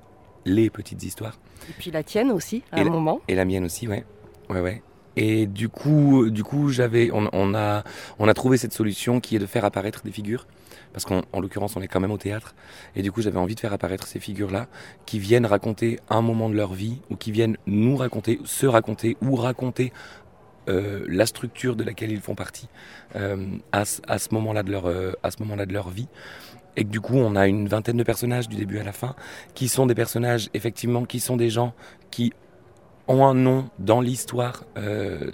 [0.45, 1.39] les petites histoires.
[1.69, 3.21] Et puis la tienne aussi, à Et un la- moment.
[3.29, 4.05] Et la mienne aussi, ouais.
[4.49, 4.83] Ouais, ouais.
[5.17, 7.85] Et du coup, du coup, j'avais, on, on a,
[8.19, 10.47] on a trouvé cette solution qui est de faire apparaître des figures,
[10.97, 12.55] parce qu'en en l'occurrence, on est quand même au théâtre.
[12.95, 14.67] Et du coup, j'avais envie de faire apparaître ces figures-là,
[15.05, 19.19] qui viennent raconter un moment de leur vie, ou qui viennent nous raconter, se raconter,
[19.21, 19.93] ou raconter
[20.71, 22.71] euh, la structure de laquelle ils font partie
[23.15, 23.37] euh,
[23.73, 24.01] à, ce-
[24.33, 26.09] moment-là de leur, euh, moment-là de leur vie.
[26.77, 29.15] Et que du coup, on a une vingtaine de personnages du début à la fin,
[29.53, 31.75] qui sont des personnages, effectivement, qui sont des gens
[32.11, 32.33] qui
[33.07, 34.65] ont un nom dans l'histoire,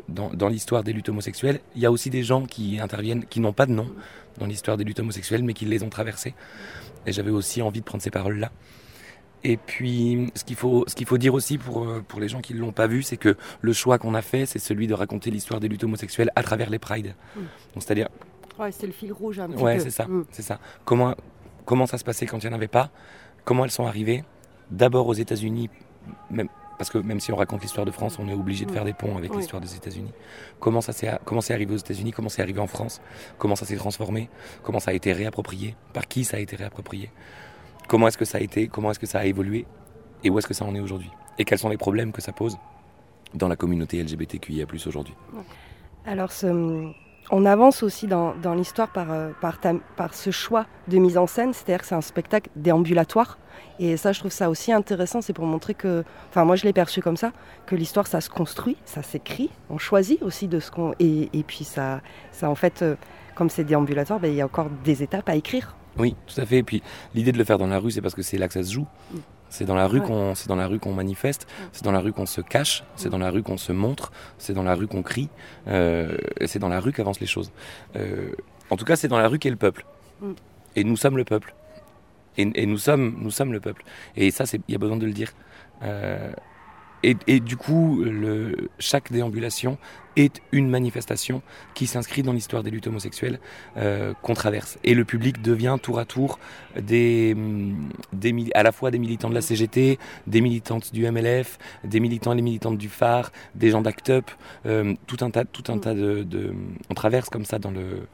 [0.09, 1.61] dans, dans l'histoire des luttes homosexuelles.
[1.75, 3.88] Il y a aussi des gens qui interviennent, qui n'ont pas de nom
[4.38, 6.34] dans l'histoire des luttes homosexuelles, mais qui les ont traversées.
[7.06, 8.50] Et j'avais aussi envie de prendre ces paroles-là.
[9.44, 12.40] Et puis, ce qu'il faut, ce qu'il faut dire aussi pour, euh, pour les gens
[12.40, 14.94] qui ne l'ont pas vu, c'est que le choix qu'on a fait, c'est celui de
[14.94, 17.14] raconter l'histoire des luttes homosexuelles à travers les prides.
[17.34, 17.40] Mm.
[17.74, 18.08] Donc, c'est-à-dire,
[18.58, 19.82] Ouais, c'est le fil rouge un petit Ouais, peu.
[19.82, 20.04] c'est ça.
[20.06, 20.26] Mm.
[20.30, 20.60] c'est ça.
[20.84, 21.14] Comment,
[21.64, 22.90] comment ça se passait quand il n'y en avait pas?
[23.44, 24.22] Comment elles sont arrivées?
[24.70, 25.70] D'abord aux États-Unis,
[26.30, 26.48] même,
[26.82, 28.92] parce que même si on raconte l'histoire de France, on est obligé de faire des
[28.92, 29.36] ponts avec Oui.
[29.38, 30.10] l'histoire des États-Unis.
[30.58, 32.10] Comment ça s'est comment c'est arrivé aux États-Unis?
[32.10, 33.00] Comment c'est arrivé en France?
[33.38, 34.28] Comment ça s'est transformé?
[34.64, 35.76] Comment ça a été réapproprié?
[35.92, 37.12] Par qui ça a été réapproprié?
[37.86, 39.64] Comment est-ce que ça a été Comment est-ce que ça a évolué?
[40.24, 41.10] Et où est-ce que ça en est aujourd'hui?
[41.38, 42.58] Et quels sont les problèmes que ça pose
[43.32, 45.14] dans la communauté LGBTQIA+ aujourd'hui?
[46.04, 46.90] Alors, ce-
[47.30, 49.58] on avance aussi dans, dans l'histoire par, euh, par,
[49.96, 53.38] par ce choix de mise en scène, c'est-à-dire que c'est un spectacle déambulatoire.
[53.78, 56.72] Et ça, je trouve ça aussi intéressant, c'est pour montrer que, enfin, moi je l'ai
[56.72, 57.32] perçu comme ça,
[57.66, 60.94] que l'histoire, ça se construit, ça s'écrit, on choisit aussi de ce qu'on.
[60.98, 62.00] Et, et puis, ça,
[62.32, 62.96] ça, en fait, euh,
[63.35, 65.76] comme c'est déambulatoire, ben, il y a encore des étapes à écrire.
[65.98, 66.58] Oui, tout à fait.
[66.58, 66.82] Et puis
[67.14, 68.72] l'idée de le faire dans la rue, c'est parce que c'est là que ça se
[68.72, 68.87] joue.
[69.52, 70.06] C'est dans la rue Ouais.
[70.06, 73.10] qu'on, c'est dans la rue qu'on manifeste, c'est dans la rue qu'on se cache, c'est
[73.10, 75.28] dans la rue qu'on se montre, c'est dans la rue qu'on crie,
[75.68, 77.52] euh, et c'est dans la rue qu'avancent les choses.
[77.96, 78.30] Euh,
[78.70, 79.84] en tout cas, c'est dans la rue qu'est le peuple.
[80.22, 80.32] Mm.
[80.76, 81.54] Et nous sommes le peuple.
[82.38, 83.84] Et, et nous sommes, nous sommes le peuple.
[84.16, 85.32] Et ça, il y a besoin de le dire.
[85.82, 86.32] Euh,
[87.02, 89.78] et, et du coup, le, chaque déambulation
[90.14, 91.40] est une manifestation
[91.74, 93.40] qui s'inscrit dans l'histoire des luttes homosexuelles
[93.78, 94.78] euh, qu'on traverse.
[94.84, 96.38] Et le public devient tour à tour
[96.78, 101.58] des, hum, des à la fois des militants de la CGT, des militantes du MLF,
[101.84, 104.30] des militants et des militantes du phare, des gens d'Act Up,
[104.66, 106.54] euh, tout un tas, tout un tas de, de-
[106.90, 108.06] On traverse comme ça dans le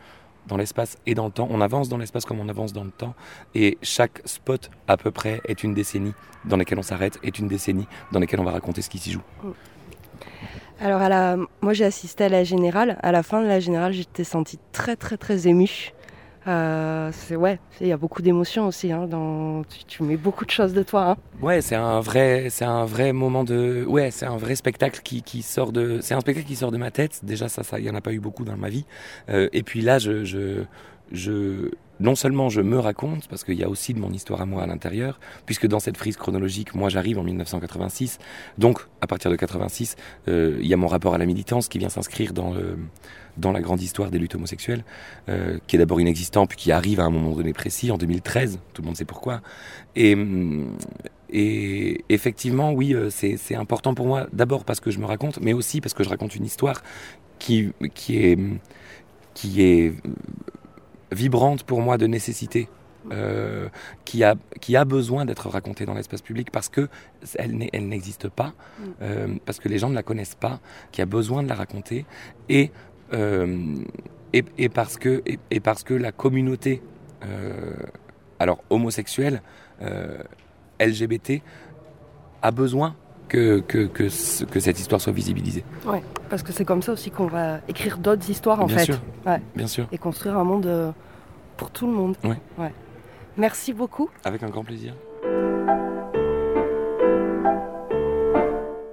[0.48, 1.46] dans l'espace et dans le temps.
[1.50, 3.14] On avance dans l'espace comme on avance dans le temps.
[3.54, 7.46] Et chaque spot, à peu près, est une décennie dans laquelle on s'arrête, est une
[7.46, 9.22] décennie dans laquelle on va raconter ce qui s'y joue.
[10.80, 11.36] Alors, à la...
[11.60, 12.98] moi j'ai assisté à la générale.
[13.02, 15.92] À la fin de la générale, j'étais sentie très, très, très émue.
[16.46, 18.92] Euh, ouais, il y a beaucoup d'émotions aussi.
[18.92, 19.64] Hein, dans...
[19.64, 21.10] tu, tu mets beaucoup de choses de toi.
[21.10, 21.16] Hein.
[21.42, 25.22] Ouais, c'est un vrai, c'est un vrai moment de, ouais, c'est un vrai spectacle qui,
[25.22, 27.20] qui sort de, c'est un spectacle qui sort de ma tête.
[27.22, 28.86] Déjà, ça, ça, il y en a pas eu beaucoup dans ma vie.
[29.28, 30.64] Euh, et puis là, je, je,
[31.12, 31.70] je,
[32.00, 34.62] non seulement je me raconte, parce qu'il y a aussi de mon histoire à moi
[34.62, 38.18] à l'intérieur, puisque dans cette frise chronologique, moi j'arrive en 1986,
[38.58, 39.96] donc à partir de 86,
[40.28, 42.54] euh, il y a mon rapport à la militance qui vient s'inscrire dans
[43.38, 44.84] dans la grande histoire des luttes homosexuelles,
[45.28, 48.58] euh, qui est d'abord inexistant, puis qui arrive à un moment donné précis, en 2013,
[48.72, 49.40] tout le monde sait pourquoi.
[49.96, 50.76] Et, hum,
[51.30, 55.52] et effectivement, oui, euh, c'est important pour moi, d'abord parce que je me raconte, mais
[55.52, 56.82] aussi parce que je raconte une histoire
[57.38, 58.38] qui, qui est,
[59.34, 59.94] qui est
[61.12, 62.68] vibrante pour moi de nécessité.
[63.12, 63.68] euh,
[64.04, 66.88] qui, a, qui a besoin d'être racontée dans l'espace public parce que
[67.38, 68.52] elle n'existe pas,
[69.00, 70.60] euh, parce que les gens ne la connaissent pas,
[70.92, 72.04] qui a besoin de la raconter
[72.50, 72.70] et,
[73.14, 73.76] euh,
[74.32, 76.82] et, et parce que, et, et parce que la communauté
[77.24, 77.72] euh,
[78.38, 79.42] alors homosexuelle,
[79.82, 80.18] euh,
[80.80, 81.40] LGBT,
[82.42, 82.94] a besoin
[83.28, 85.64] que, que, que, ce- que cette histoire soit visibilisée.
[85.86, 88.84] Ouais, parce que c'est comme ça aussi qu'on va écrire d'autres histoires en Bien fait.
[88.86, 89.00] sûr.
[89.26, 89.40] Ouais.
[89.54, 90.90] Bien sûr, Et construire un monde euh,
[91.56, 92.16] pour tout le monde.
[92.24, 92.72] Ouais.
[93.36, 94.08] Merci beaucoup.
[94.24, 94.94] avec un grand plaisir.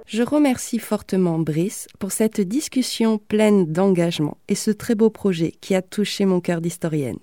[0.08, 5.74] Je remercie fortement Brice pour cette discussion pleine d'engagement et ce très beau projet qui
[5.74, 7.18] a touché mon cœur d'historienne.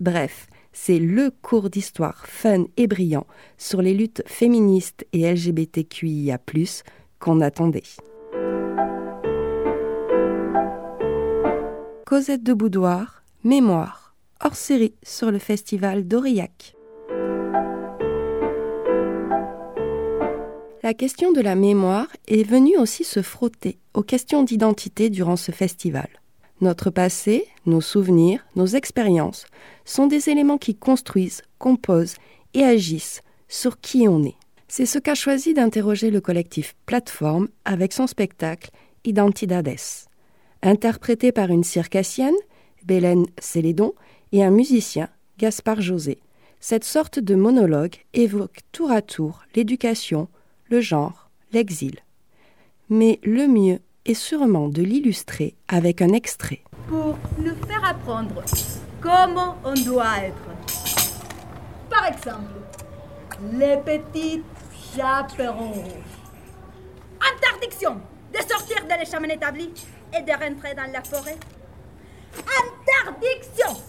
[0.00, 3.26] Bref, c'est le cours d'histoire fun et brillant
[3.58, 6.38] sur les luttes féministes et LGBTQIA,
[7.18, 7.82] qu'on attendait.
[12.06, 16.74] Cosette de Boudoir, Mémoire, hors série sur le festival d'Aurillac.
[20.82, 25.52] La question de la mémoire est venue aussi se frotter aux questions d'identité durant ce
[25.52, 26.08] festival.
[26.62, 29.46] Notre passé, nos souvenirs, nos expériences
[29.84, 32.14] sont des éléments qui construisent, composent
[32.54, 34.36] et agissent sur qui on est.
[34.68, 38.70] C'est ce qu'a choisi d'interroger le collectif Plateforme avec son spectacle
[39.04, 39.74] Identidades.
[40.62, 42.36] Interprété par une circassienne,
[42.84, 43.94] Bélène Célédon,
[44.30, 46.20] et un musicien, Gaspard José,
[46.60, 50.28] cette sorte de monologue évoque tour à tour l'éducation,
[50.70, 51.96] le genre, l'exil.
[52.88, 56.62] Mais le mieux est sûrement de l'illustrer avec un extrait.
[56.88, 58.42] Pour nous faire apprendre
[59.00, 60.36] comment on doit être.
[61.88, 62.52] Par exemple,
[63.52, 64.44] les petites
[64.96, 65.84] chaperons.
[67.34, 68.00] Interdiction
[68.32, 69.70] de sortir de l'échamin établi
[70.16, 71.38] et de rentrer dans la forêt.
[72.34, 73.80] Interdiction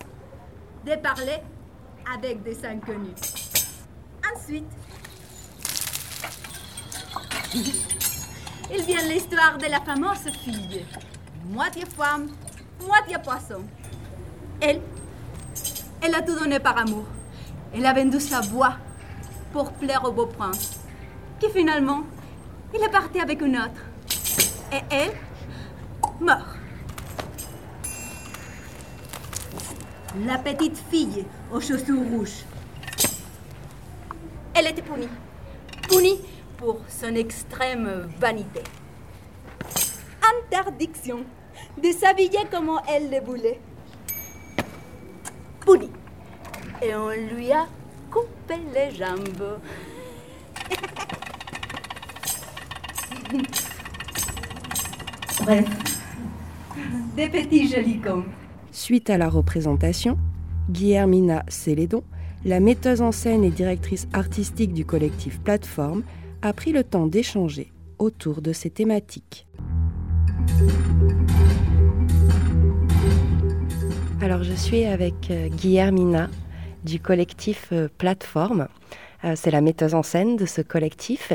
[0.86, 1.40] de parler
[2.14, 3.16] avec des inconnus.
[4.36, 4.66] Ensuite,
[8.72, 10.86] il vient l'histoire de la fameuse fille,
[11.46, 12.30] moitié femme,
[12.86, 13.64] moitié poisson.
[14.62, 14.82] Elle,
[16.02, 17.06] elle a tout donné par amour.
[17.74, 18.76] Elle a vendu sa voix
[19.52, 20.80] pour plaire au beau prince,
[21.40, 22.04] qui finalement,
[22.74, 23.82] il est parti avec une autre.
[24.72, 25.14] Et elle,
[26.20, 26.56] mort.
[30.26, 32.46] La petite fille aux chaussures rouges.
[34.54, 35.10] Elle était punie.
[35.90, 36.20] Punie
[36.64, 38.62] pour son extrême vanité.
[40.38, 41.26] Interdiction
[41.82, 43.60] de s'habiller comme elle le voulait.
[45.60, 45.92] Punie.
[46.82, 47.68] Et on lui a
[48.10, 49.60] coupé les jambes.
[55.42, 55.66] Bref,
[57.18, 58.24] des petits jolis cons.
[58.72, 60.18] Suite à la représentation,
[60.70, 62.06] Guillermina Célédon,
[62.46, 66.04] la metteuse en scène et directrice artistique du collectif Plateforme,
[66.44, 69.48] a pris le temps d'échanger autour de ces thématiques.
[74.22, 76.30] Alors je suis avec euh, Guillermina
[76.84, 78.68] du collectif euh, Plateforme.
[79.24, 81.32] Euh, c'est la metteuse en scène de ce collectif.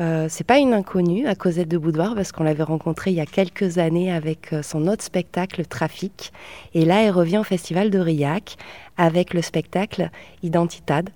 [0.00, 3.20] Euh, c'est pas une inconnue à Cosette de Boudoir parce qu'on l'avait rencontrée il y
[3.20, 6.32] a quelques années avec son autre spectacle Trafic.
[6.72, 8.56] Et là, elle revient au Festival de Riac
[8.96, 10.08] avec le spectacle
[10.42, 11.10] Identitad.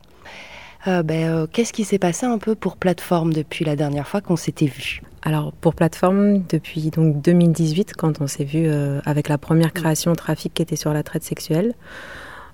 [0.87, 4.37] Euh, ben, Qu'est-ce qui s'est passé un peu pour Plateforme depuis la dernière fois qu'on
[4.37, 5.03] s'était vu?
[5.23, 8.69] Alors pour plateforme, depuis donc 2018, quand on s'est vu
[9.07, 11.73] avec la première création Trafic qui était sur la traite sexuelle,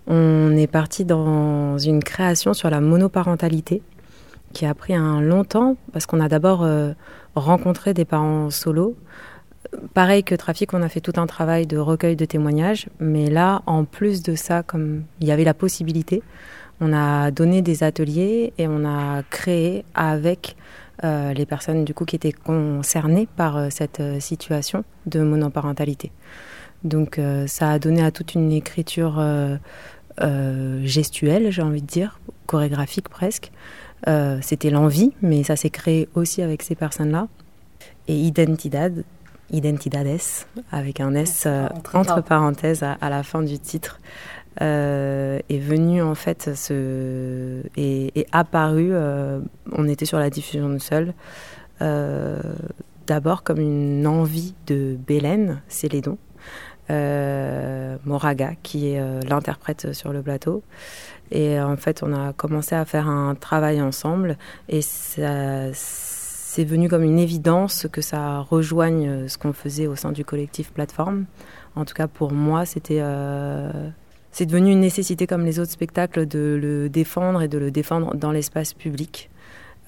[0.07, 3.83] on est parti dans une création sur la monoparentalité
[4.53, 6.93] qui a pris un long temps parce qu'on a d'abord euh,
[7.35, 8.97] rencontré des parents solo.
[9.95, 13.63] Pareil que Trafic, on a fait tout un travail de recueil de témoignages, mais là,
[13.67, 16.23] en plus de ça, comme il y avait la possibilité,
[16.81, 20.57] on a donné des ateliers et on a créé avec
[21.05, 26.13] euh, les personnes du coup qui étaient concernées par euh, cette situation de monoparentalité.
[26.83, 29.23] Donc ça a donné à toute une écriture
[30.83, 33.53] gestuelle, j'ai envie de dire, chorégraphique presque,
[34.09, 37.29] euh, c'était l'envie, mais ça s'est créé aussi avec ces personnes-là.
[38.09, 39.05] Et Identidad,
[39.51, 41.47] Identidades, avec un S
[41.93, 44.01] entre, parenthèses à, la fin du titre,
[44.61, 48.91] euh, est venu en fait ce, et, apparu.
[48.93, 49.41] Euh,
[49.73, 51.15] on était sur la diffusion de seul.
[53.07, 56.19] D'abord comme une envie de Bélène Célédon,
[56.89, 60.63] Moraga, qui est l'interprète sur le plateau,
[61.31, 64.37] et en fait, on a commencé à faire un travail ensemble
[64.69, 70.25] et c'est venu comme une évidence que ça rejoigne ce qu'on faisait au sein du
[70.25, 71.27] collectif Plateforme.
[71.77, 73.91] En tout cas, pour moi, c'était euh,
[74.33, 78.15] c'est devenu une nécessité comme les autres spectacles de le défendre et de le défendre
[78.15, 79.29] dans l'espace public.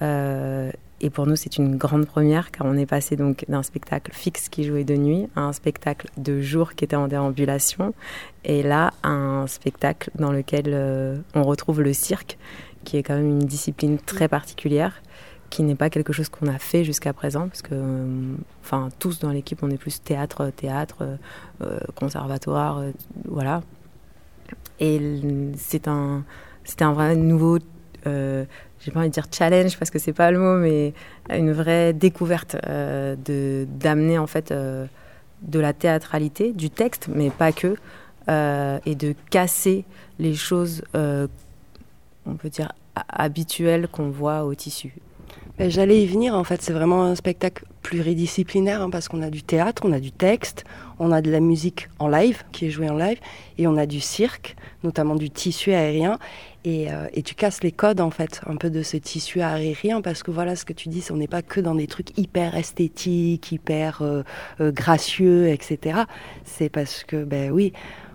[0.01, 4.11] Euh, et pour nous, c'est une grande première car on est passé donc d'un spectacle
[4.13, 7.93] fixe qui jouait de nuit à un spectacle de jour qui était en déambulation.
[8.43, 12.37] Et là, un spectacle dans lequel euh, on retrouve le cirque,
[12.83, 15.01] qui est quand même une discipline très particulière,
[15.49, 19.19] qui n'est pas quelque chose qu'on a fait jusqu'à présent, parce que, euh, enfin, tous
[19.19, 21.17] dans l'équipe, on est plus théâtre, théâtre,
[21.95, 22.83] conservatoire,
[23.25, 23.61] voilà.
[24.79, 24.99] Et
[25.57, 26.23] c'est un,
[26.63, 27.59] c'était un vrai nouveau
[28.05, 30.93] j'ai pas envie de dire challenge parce que c'est pas le mot, mais
[31.29, 37.77] une vraie découverte de d'amener en fait de la théâtralité, du texte, mais pas que,
[38.27, 39.85] et de casser
[40.19, 42.73] les choses, on peut dire
[43.07, 44.93] habituelles qu'on voit au tissu.
[45.57, 49.29] Ben, j'allais y venir, en fait, c'est vraiment un spectacle pluridisciplinaire hein, parce qu'on a
[49.29, 50.63] du théâtre, on a du texte,
[51.03, 53.19] on a de la musique en live qui est jouée en live
[53.57, 56.17] et on a du cirque, notamment du tissu aérien.
[56.63, 60.01] Et, euh, et, tu casses les codes en fait, un peu de ce tissu aérien
[60.01, 62.55] parce que voilà ce que tu dis, on n'est pas que dans des trucs hyper
[62.55, 64.23] esthétiques, hyper euh,
[64.61, 66.03] euh, gracieux, etc.
[66.45, 67.73] C'est parce que, ben oui,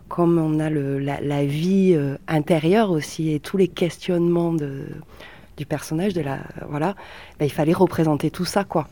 [0.08, 1.94] comme on a la, vie
[2.26, 6.38] intérieure aussi et tous les questionnements du personnage, de la,
[6.70, 6.94] voilà,
[7.38, 8.88] ben, il fallait représenter tout ça quoi.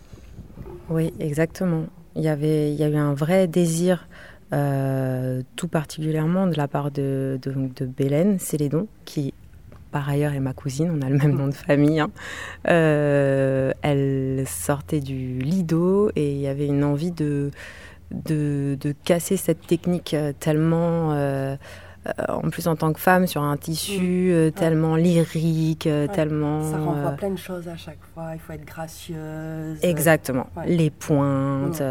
[0.91, 1.87] Oui, exactement.
[2.17, 4.09] Il y, avait, il y a eu un vrai désir,
[4.53, 9.35] euh, tout particulièrement de la part de, de, de Bélène Célédon, qui
[9.93, 12.01] par ailleurs est ma cousine, on a le même nom de famille.
[12.01, 12.11] Hein.
[12.69, 17.51] Euh, elle sortait du Lido et il y avait une envie de,
[18.11, 21.57] de, de casser cette technique euh, tellement euh,
[22.29, 24.33] en plus en tant que femme sur un tissu mm.
[24.33, 26.63] euh, tellement lyrique, euh, tellement.
[26.71, 28.31] Ça renvoie plein de choses à chaque fois.
[28.35, 29.79] Il faut être gracieuse.
[29.83, 30.49] Exactement.
[30.67, 31.83] Les pointes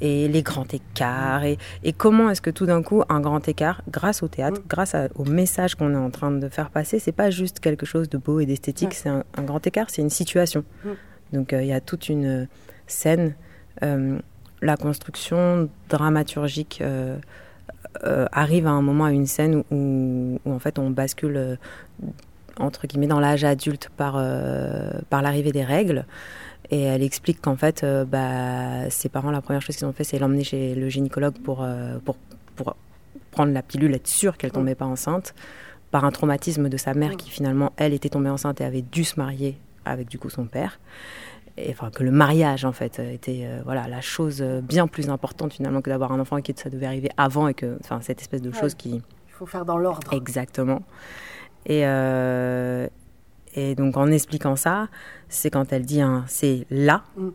[0.00, 1.44] et les grands écarts.
[1.44, 4.68] Et, et comment est-ce que tout d'un coup, un grand écart, grâce au théâtre, mm.
[4.68, 8.08] grâce au message qu'on est en train de faire passer, c'est pas juste quelque chose
[8.08, 10.64] de beau et d'esthétique, c'est un, grand écart, c'est une situation.
[10.84, 10.88] Mm.
[11.32, 12.48] Donc il y a toute une
[12.86, 13.34] scène,
[14.62, 16.80] la construction dramaturgique.
[16.82, 17.16] Euh,
[18.32, 21.56] arrive à un moment à une scène où, en fait on bascule euh,
[22.58, 26.04] entre guillemets dans l'âge adulte par, euh, par l'arrivée des règles.
[26.72, 30.20] Et elle explique qu'en fait, bah, ses parents, la première chose qu'ils ont fait, c'est
[30.20, 31.66] l'emmener chez le gynécologue pour,
[32.04, 32.16] pour,
[32.54, 32.76] pour,
[33.32, 35.34] prendre la pilule, être sûre qu'elle tombait pas enceinte,
[35.90, 39.02] par un traumatisme de sa mère qui finalement, elle, était tombée enceinte et avait dû
[39.02, 40.78] se marier avec du coup son père
[41.70, 45.52] enfin que le mariage en fait était euh, voilà la chose euh, bien plus importante
[45.52, 48.20] finalement que d'avoir un enfant et que ça devait arriver avant et que enfin cette
[48.20, 50.12] espèce de chose qui il faut faire dans l'ordre.
[50.12, 50.82] Exactement.
[51.66, 52.86] Et euh,
[53.54, 54.88] et donc en expliquant ça
[55.28, 57.28] c'est quand elle dit hein, c'est là mm.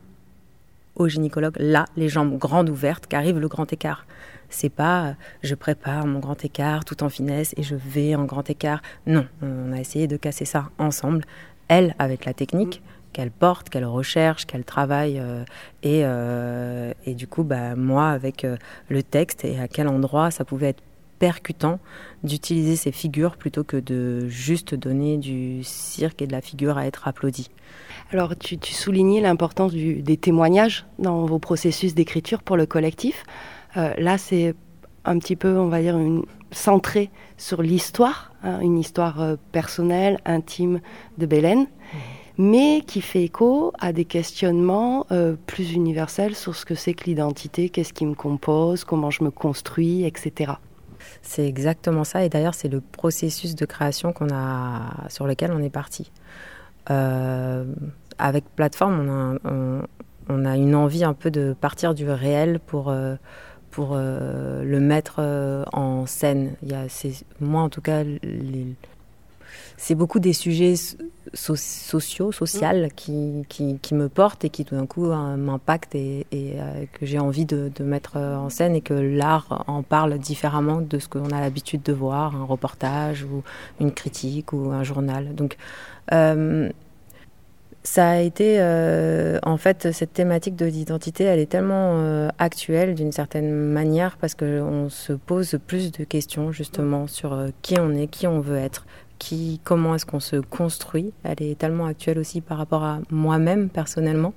[0.96, 1.56] au gynécologue.
[1.60, 4.06] Là les jambes grandes ouvertes qu'arrive le grand écart.
[4.50, 8.50] C'est pas je prépare mon grand écart tout en finesse et je vais en grand
[8.50, 11.26] écart non on a essayé de casser ça ensemble
[11.68, 12.82] elle avec la technique.
[12.82, 15.20] Mm qu'elle porte, qu'elle recherche, qu'elle travaille.
[15.20, 15.46] Euh,
[15.84, 18.58] et, euh, et, du coup, bah, moi, avec euh,
[18.90, 20.84] le texte et à quel endroit ça pouvait être
[21.18, 21.80] percutant
[22.24, 26.88] d'utiliser ces figures plutôt que de juste donner du cirque et de la figure à
[26.88, 27.50] être applaudi.
[28.12, 33.24] Alors, tu, tu soulignais l'importance des témoignages dans vos processus d'écriture pour le collectif.
[33.76, 34.56] là, c'est
[35.06, 40.82] un petit peu, on va dire, une, centré sur l'histoire, hein, une histoire personnelle, intime
[41.18, 41.62] de Bélène.
[41.62, 46.94] Mmh mais qui fait écho à des questionnements euh, plus universels sur ce que c'est
[46.94, 50.54] que l'identité, qu'est-ce qui me compose, comment je me construis, etc.
[51.22, 55.60] C'est exactement ça, et d'ailleurs c'est le processus de création qu'on a, sur lequel on
[55.60, 56.12] est parti.
[56.90, 57.66] Euh,
[58.18, 59.40] avec Plateforme,
[60.28, 63.16] on a, une envie un peu de partir du réel pour, euh,
[63.72, 65.20] pour le mettre
[65.74, 66.56] en scène.
[67.40, 68.04] Moi en tout cas,
[69.78, 70.76] c'est beaucoup des sujets
[71.34, 72.88] sociaux, sociaux, mm.
[72.96, 77.06] qui, qui, qui, me portent et qui tout d'un coup euh, m'impactent et, euh, que
[77.06, 81.00] j'ai envie de, de, mettre euh, en scène et que l'art en parle différemment de
[81.00, 83.44] ce qu'on a l'habitude de voir, un reportage ou
[83.80, 85.36] une critique ou un journal.
[85.36, 85.58] Donc
[87.84, 88.60] ça a été,
[89.44, 94.90] en fait, cette thématique de l'identité, elle est tellement actuelle d'une certaine manière parce qu'on
[94.90, 98.88] se pose plus de questions justement sur qui on est, qui on veut être,
[99.20, 101.14] qui, comment est-ce qu'on se construit.
[101.24, 104.34] Elle est tellement actuelle aussi par rapport à moi-même personnellement,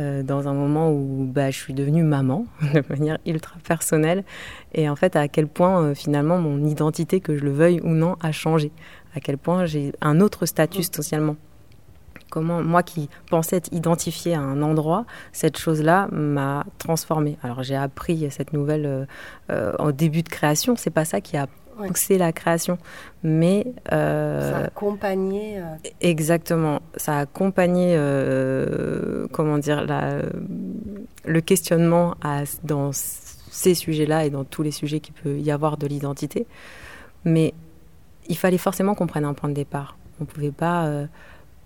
[0.00, 4.24] euh, dans un moment où bah, je suis devenue maman de manière ultra personnelle,
[4.72, 7.88] et en fait à quel point euh, finalement mon identité, que je le veuille ou
[7.88, 8.70] non, a changé,
[9.16, 11.36] à quel point j'ai un autre statut socialement.
[12.30, 17.38] Comment moi qui pensais être identifiée à un endroit, cette chose-là m'a transformée.
[17.42, 19.04] Alors j'ai appris cette nouvelle euh,
[19.50, 21.46] euh en début de création, c'est pas ça qui a
[21.94, 22.78] c'est la création.
[23.22, 23.66] Mais.
[23.92, 25.58] Euh, ça a accompagné.
[25.58, 25.62] Euh,
[26.00, 26.80] exactement.
[26.96, 30.22] Ça a accompagné, euh, comment dire, la,
[31.24, 35.76] le questionnement à, dans ces sujets-là et dans tous les sujets qu'il peut y avoir
[35.76, 36.46] de l'identité.
[37.24, 37.54] Mais
[38.28, 39.96] il fallait forcément qu'on prenne un point de départ.
[40.20, 40.88] On ne pouvait pas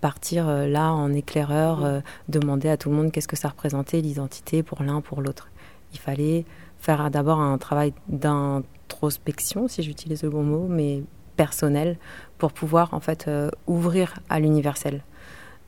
[0.01, 4.81] partir là en éclaireur, demander à tout le monde qu'est-ce que ça représentait l'identité pour
[4.83, 5.49] l'un, pour l'autre.
[5.93, 6.45] Il fallait
[6.79, 11.03] faire d'abord un travail d'un introspection, si j'utilise le bon mot, mais
[11.35, 11.97] personnelle,
[12.37, 15.03] pour pouvoir en fait euh, ouvrir à l'universel.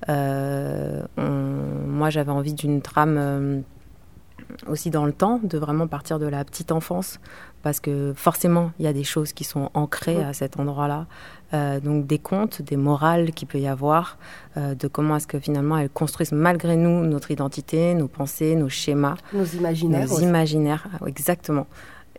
[0.08, 3.64] moi, j'avais envie d'une trame
[4.68, 7.20] aussi dans le temps, de vraiment partir de la petite enfance,
[7.62, 11.08] parce que forcément, il y a des choses qui sont ancrées à cet endroit-là.
[11.54, 14.18] Euh, donc des contes, des morales qu'il peut y avoir,
[14.58, 18.70] euh, de comment est-ce que finalement elles construisent malgré nous notre identité, nos pensées, nos
[18.70, 19.16] schémas.
[19.34, 20.08] Nos imaginaires.
[20.08, 21.68] Nos imaginaires, exactement.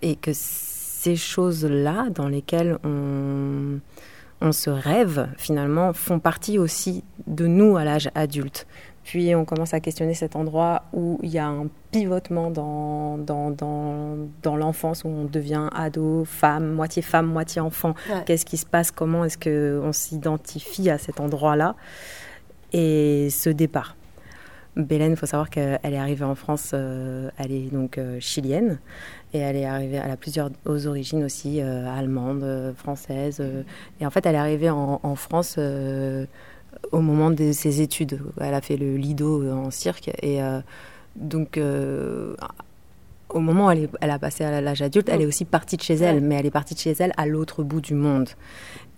[0.02, 0.32] Et que
[1.06, 3.78] ces choses-là, dans lesquelles on,
[4.40, 8.66] on se rêve, finalement, font partie aussi de nous à l'âge adulte.
[9.04, 13.52] Puis on commence à questionner cet endroit où il y a un pivotement dans, dans,
[13.52, 17.94] dans, dans l'enfance, où on devient ado, femme, moitié femme, moitié enfant.
[18.26, 18.90] Qu'est-ce qui se passe?
[18.90, 21.76] Comment est-ce qu'on s'identifie à cet endroit-là?
[22.72, 23.94] Et ce départ.
[24.74, 28.78] Bélène, il faut savoir qu'elle est arrivée en France, euh, elle est donc euh, chilienne,
[29.36, 33.42] et elle est arrivée, elle a plusieurs aux origines aussi, euh, allemandes, françaises,
[34.00, 35.58] et en fait elle est arrivée en, en France
[36.92, 38.20] au moment de ses études.
[38.40, 40.10] Elle a fait le Lido en cirque.
[40.22, 40.60] Et euh,
[41.16, 42.34] donc euh,
[43.28, 45.82] au moment où elle, elle a passé à l'âge adulte, elle est aussi partie de
[45.82, 48.28] chez elle, mais elle est partie de chez elle à l'autre bout du monde.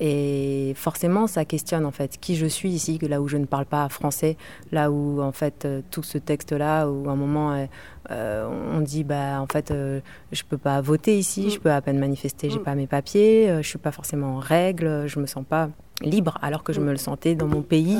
[0.00, 3.66] Et forcément, ça questionne en fait qui je suis ici, là où je ne parle
[3.66, 4.36] pas français,
[4.70, 7.66] là où en fait euh, tout ce texte-là, où à un moment
[8.10, 11.50] on dit bah en fait je peux pas voter ici, mm.
[11.50, 12.62] je peux à peine manifester, j'ai mm.
[12.62, 15.68] pas mes papiers, je suis pas forcément en règle, je me sens pas
[16.00, 17.98] libre alors que je me le sentais dans mon pays.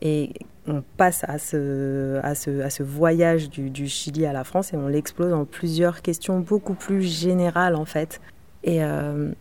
[0.00, 0.32] Et
[0.66, 4.76] on passe à ce, à ce, à ce voyage du, Chili à la France et
[4.76, 8.20] on l'explose en plusieurs questions beaucoup plus générales en fait.
[8.64, 9.32] Et, euh,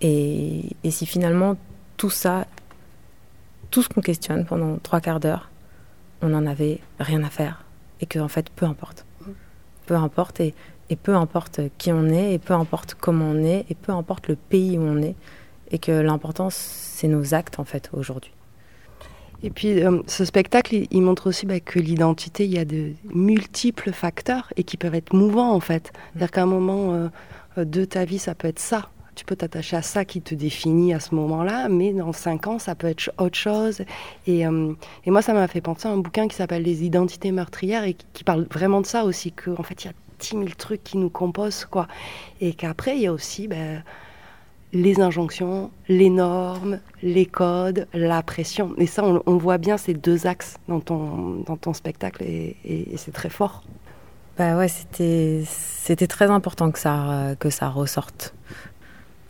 [0.00, 1.56] et, et, si finalement
[1.96, 2.46] tout ça,
[3.70, 5.50] tout ce qu'on questionne pendant trois quarts d'heure,
[6.22, 7.64] on n'en avait rien à faire
[8.00, 9.04] et que en fait peu importe.
[9.86, 10.54] Peu importe et,
[10.90, 14.28] et peu importe qui on est et peu importe comment on est et peu importe
[14.28, 15.16] le pays où on est
[15.70, 18.32] et que l'important, c'est nos actes en fait aujourd'hui.
[19.42, 22.92] Et puis euh, ce spectacle, il, montre aussi bah, que l'identité, il y a de
[23.14, 25.92] multiples facteurs et qui peuvent être mouvants en fait.
[26.12, 26.94] C'est-à-dire qu'à un moment
[27.56, 28.90] euh, de ta vie, ça peut être ça.
[29.18, 32.60] Tu peux t'attacher à ça qui te définit à ce moment-là, mais dans cinq ans,
[32.60, 33.82] ça peut être autre chose.
[34.28, 34.72] Et, euh,
[35.04, 37.94] et moi, ça m'a fait penser à un bouquin qui s'appelle Les identités meurtrières et
[37.94, 40.84] qui, parle vraiment de ça aussi, qu'en en fait, il y a 10 000 trucs
[40.84, 41.88] qui nous composent, quoi.
[42.40, 43.48] Et qu'après, il y a aussi...
[43.48, 43.56] Bah,
[44.74, 48.74] les injonctions, les normes, les codes, la pression.
[48.76, 52.54] Et ça, on, voit bien ces deux axes dans ton, dans ton spectacle et,
[52.98, 53.64] c'est très fort.
[54.36, 58.34] Bah ouais, c'était, c'était très important que ça, que ça ressorte.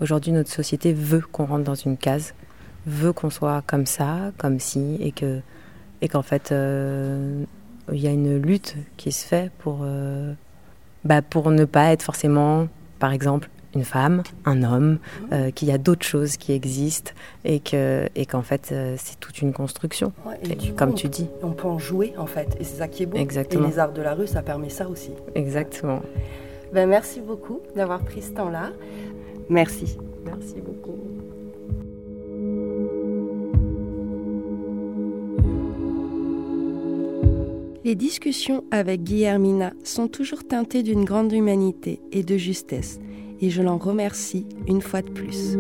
[0.00, 2.34] Aujourd'hui, notre société veut qu'on rentre dans une case,
[2.86, 5.40] veut qu'on soit comme ça, comme ci, et, que,
[6.02, 7.44] et qu'en fait, euh,
[7.92, 10.32] il y a une lutte qui se fait pour, euh,
[11.04, 12.68] bah pour ne pas être forcément,
[12.98, 14.98] par exemple, une femme, un homme,
[15.32, 17.12] euh, qu'il y a d'autres choses qui existent
[17.44, 20.12] et que et qu'en fait euh, c'est toute une construction.
[20.76, 21.28] comme tu dis.
[21.42, 23.18] On peut en jouer en fait et c'est ça qui est beau.
[23.18, 23.66] Exactement.
[23.66, 25.10] Et les arts de la rue, ça permet ça aussi.
[25.34, 26.00] Exactement.
[26.72, 28.70] Ben, merci beaucoup d'avoir pris ce temps-là.
[29.48, 29.96] Merci.
[30.24, 30.98] Merci beaucoup.
[37.84, 42.98] Les discussions avec Guillermina sont toujours teintées d'une grande humanité et de justesse
[43.40, 45.56] et je l'en remercie une fois de plus.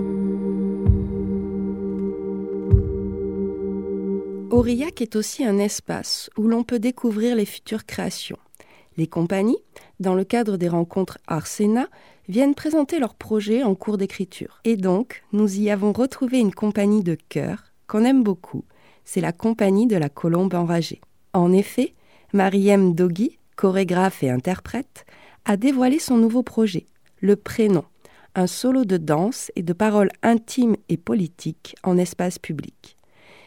[4.50, 8.38] Aurillac est aussi un espace où l'on peut découvrir les futures créations.
[8.96, 9.62] Les compagnies,
[10.00, 11.86] dans le cadre des rencontres Arsena,
[12.28, 14.60] viennent présenter leurs projets en cours d'écriture.
[14.64, 18.64] Et donc, nous y avons retrouvé une compagnie de chœur qu'on aime beaucoup.
[19.04, 21.00] C'est la compagnie de la Colombe enragée.
[21.32, 21.94] En effet,
[22.32, 25.06] Mariem Dogui, chorégraphe et interprète,
[25.46, 26.86] a dévoilé son nouveau projet,
[27.20, 27.84] le prénom,
[28.34, 32.96] un solo de danse et de paroles intimes et politiques en espace public.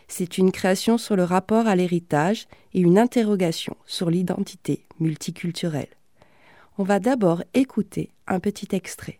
[0.07, 5.88] C'est une création sur le rapport à l'héritage et une interrogation sur l'identité multiculturelle.
[6.78, 9.19] On va d'abord écouter un petit extrait.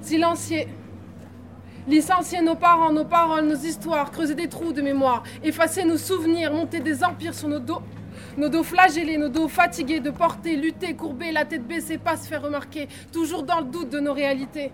[0.00, 0.66] Silencier.
[1.86, 6.52] Licencier nos parents, nos paroles, nos histoires, creuser des trous de mémoire, effacer nos souvenirs,
[6.52, 7.82] monter des empires sur nos dos.
[8.38, 12.26] Nos dos flagellés, nos dos fatigués de porter, lutter, courber, la tête baissée, pas se
[12.26, 14.72] faire remarquer, toujours dans le doute de nos réalités.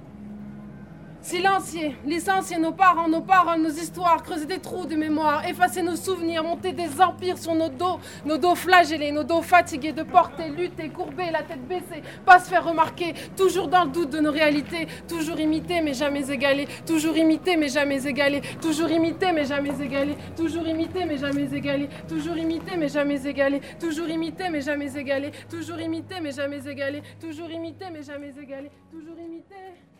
[1.28, 5.94] Silencier, licencier nos parents, nos paroles, nos histoires, creuser des trous de mémoire, effacer nos
[5.94, 10.48] souvenirs, monter des empires sur nos dos, nos dos flagellés, nos dos fatigués de porter,
[10.48, 14.32] lutter, courber, la tête baissée, pas se faire remarquer, toujours dans le doute de nos
[14.32, 19.78] réalités, toujours imiter mais jamais égalé, toujours imiter mais jamais égalé, toujours imiter mais jamais
[19.82, 24.96] égalé, toujours imiter mais jamais égalé, toujours imiter mais jamais égalé, toujours imiter mais jamais
[24.96, 29.97] égalé, toujours imiter mais jamais égalé, toujours imiter mais jamais égalé, toujours imiter.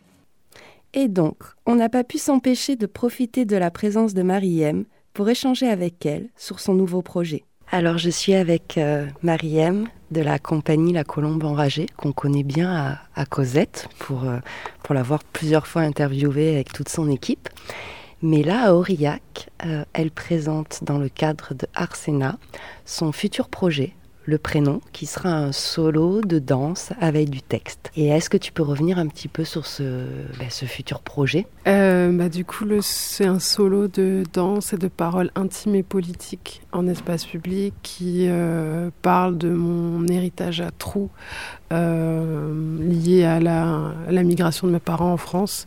[0.95, 1.37] Et donc,
[1.67, 6.07] on n'a pas pu s'empêcher de profiter de la présence de Mariem pour échanger avec
[6.07, 7.45] elle sur son nouveau projet.
[7.71, 12.99] Alors je suis avec euh, Mariem de la compagnie La Colombe Enragée, qu'on connaît bien
[13.15, 14.39] à, Cosette, pour, euh,
[14.83, 17.51] pour l'avoir plusieurs fois interviewée avec toute son équipe.
[18.23, 22.39] Mais là, à Aurillac, euh, elle présente dans le cadre de Arsena
[22.87, 23.95] son futur projet,
[24.29, 27.91] le prénom, qui sera un solo de danse avec du texte.
[27.97, 30.05] Et est-ce que tu peux revenir un petit peu sur ce,
[30.51, 31.47] ce futur projet?
[31.67, 36.61] Euh, bah, Du coup, c'est un solo de danse et de paroles intimes et politiques
[36.73, 41.09] en espace public qui euh, parle de mon héritage à trous
[41.73, 45.65] euh, lié à la, migration de mes parents en France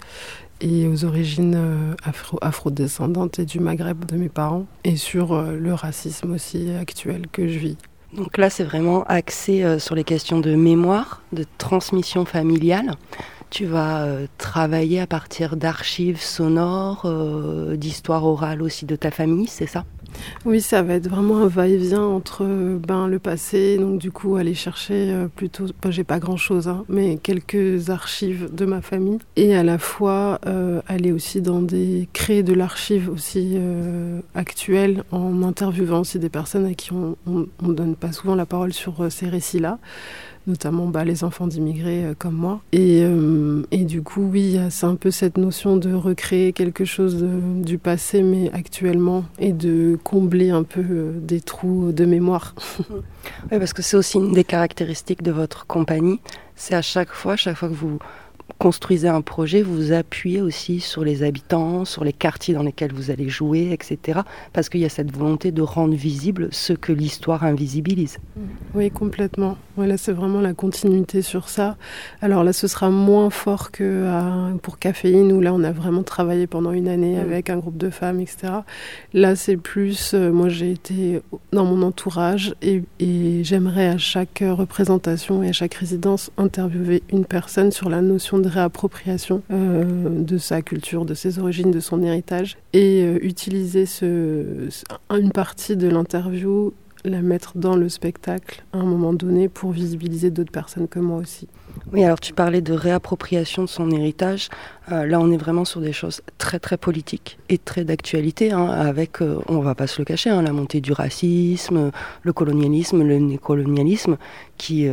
[0.60, 6.34] et aux origines afro, afro-descendantes et du Maghreb de mes parents, et sur le racisme
[6.34, 7.78] aussi actuel que je vis.
[8.14, 12.96] Donc là, c'est vraiment axé euh, sur les questions de mémoire, de transmission familiale.
[13.50, 19.48] Tu vas euh, travailler à partir d'archives sonores, euh, d'histoires orales aussi de ta famille,
[19.48, 19.86] c'est ça?
[20.46, 24.54] Oui, ça va être vraiment un va-et-vient entre ben, le passé, donc du coup aller
[24.54, 29.78] chercher plutôt, j'ai pas grand-chose, hein, mais quelques archives de ma famille, et à la
[29.78, 30.40] fois
[30.88, 33.58] aller aussi dans des créer de l'archive aussi
[34.36, 38.74] actuelle en interviewant aussi des personnes à qui on, ne donne pas souvent la parole
[38.74, 39.80] sur ces récits-là
[40.48, 42.62] notamment bah, les enfants d'immigrés euh, comme moi.
[42.72, 47.24] Et, euh, et, du coup, oui, c'est un peu cette notion de recréer quelque chose
[47.24, 52.56] du passé, mais actuellement, et de combler un peu euh, des trous de mémoire.
[52.90, 56.20] oui, parce que c'est aussi une des caractéristiques de votre compagnie.
[56.56, 58.00] C'est à chaque fois, chaque fois que vous
[58.58, 62.94] construisez un projet, vous vous appuyez aussi sur les habitants, sur les quartiers dans lesquels
[62.94, 64.22] vous allez jouer, etc.
[64.54, 68.18] Parce qu'il y a cette volonté de rendre visible ce que l'histoire invisibilise.
[68.74, 69.58] Oui, complètement.
[69.78, 71.78] Voilà, c'est vraiment la continuité sur ça.
[72.22, 74.06] Alors là, ce sera moins fort que
[74.62, 77.22] pour Caféine, où là, on a vraiment travaillé pendant une année mm.
[77.22, 78.54] avec un groupe de femmes, etc.
[79.14, 81.22] Là, c'est plus, euh, moi, j'ai été
[81.54, 87.26] dans mon entourage et, et j'aimerais à chaque représentation et à chaque résidence interviewer une
[87.26, 92.02] personne sur la notion de réappropriation euh, de sa culture, de ses origines, de son
[92.04, 93.86] héritage, et euh, utiliser
[95.10, 96.74] une partie de l'interview,
[97.04, 101.18] la mettre dans le spectacle à un moment donné pour visibiliser d'autres personnes que moi
[101.18, 101.48] aussi.
[101.92, 104.50] Oui, alors tu parlais de réappropriation de son héritage.
[104.92, 108.68] Euh, là, on est vraiment sur des choses très très politiques et très d'actualité, hein,
[108.68, 109.18] avec,
[109.48, 114.18] on va pas se le cacher, hein, la montée du racisme, le colonialisme, le nécolonialisme,
[114.58, 114.88] qui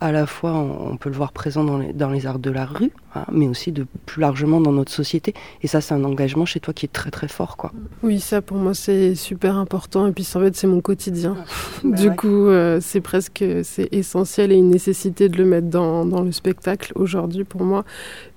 [0.00, 2.64] à la fois, on, peut le voir présent dans les, dans les arts de la
[2.64, 5.34] rue, hein, mais aussi de plus largement dans notre société.
[5.62, 7.72] Et ça, c'est un engagement chez toi qui est très très fort, quoi.
[8.02, 10.06] Oui, ça pour moi c'est super important.
[10.06, 11.36] Et puis en fait, c'est mon quotidien.
[11.82, 16.04] Bah du coup, euh, c'est presque c'est essentiel et une nécessité de le mettre dans,
[16.04, 17.84] dans le spectacle aujourd'hui pour moi.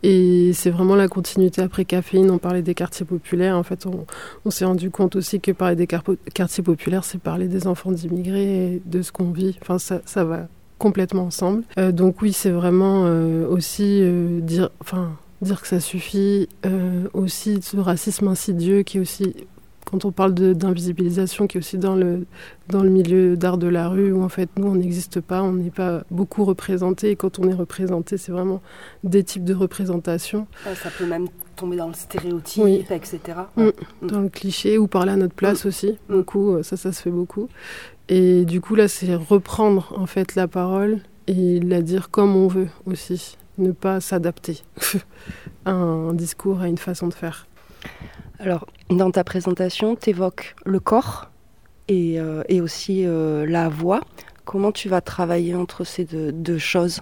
[0.01, 2.31] Et c'est vraiment la continuité après caféine.
[2.31, 3.57] On parlait des quartiers populaires.
[3.57, 4.05] En fait, on,
[4.45, 8.75] on s'est rendu compte aussi que parler des quartiers populaires, c'est parler des enfants d'immigrés
[8.75, 9.57] et de ce qu'on vit.
[9.61, 10.47] Enfin, ça, ça va
[10.83, 11.63] complètement ensemble.
[11.77, 15.11] Euh, donc oui, c'est vraiment euh, aussi euh, dire, enfin,
[15.41, 16.49] dire que ça suffit,
[17.13, 19.33] aussi ce racisme insidieux qui est aussi
[19.85, 22.25] quand on parle d'invisibilisation, qui est aussi dans le,
[22.67, 25.51] dans le milieu d'art de la rue, où en fait nous on n'existe pas, on
[25.53, 28.61] n'est pas beaucoup représenté, et quand on est représenté, c'est vraiment
[29.03, 30.47] des types de représentation.
[30.63, 33.19] ça peut même tomber dans le stéréotype, etc.
[33.55, 33.69] Mm.
[34.01, 35.67] Dans le cliché, ou parler à notre place mm.
[35.67, 36.15] aussi, mm.
[36.15, 37.47] beaucoup, ça, ça se fait beaucoup.
[38.09, 42.47] Et du coup, là, c'est reprendre en fait la parole et la dire comme on
[42.47, 44.61] veut aussi, ne pas s'adapter
[45.65, 47.47] à un discours, à une façon de faire.
[48.39, 51.29] Alors, dans ta présentation, tu évoques le corps
[51.87, 54.01] et, euh, et aussi euh, la voix.
[54.45, 57.01] Comment tu vas travailler entre ces deux, choses?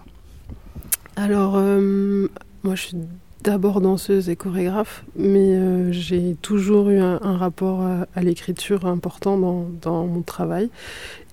[1.16, 2.28] Alors, euh,
[2.64, 2.98] moi, je suis
[3.44, 10.06] d'abord danseuse et chorégraphe, mais euh, j'ai toujours eu un, rapport à, l'écriture important dans,
[10.06, 10.70] mon travail.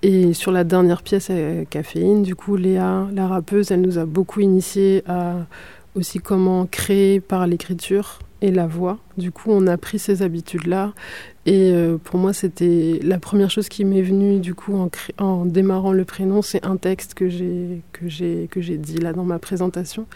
[0.02, 4.06] Et sur la dernière pièce à Caféine, du coup, Léa, la rappeuse, elle nous a
[4.06, 5.46] beaucoup initié à
[5.94, 8.98] aussi comment créer par l'écriture et la voix.
[9.16, 10.92] Du coup, on a pris ces habitudes-là.
[11.44, 15.44] Et euh, pour moi, c'était la première chose qui m'est venue, du coup, en, en
[15.44, 19.24] démarrant le prénom, c'est un texte que j'ai que j'ai que j'ai dit là dans
[19.24, 20.06] ma présentation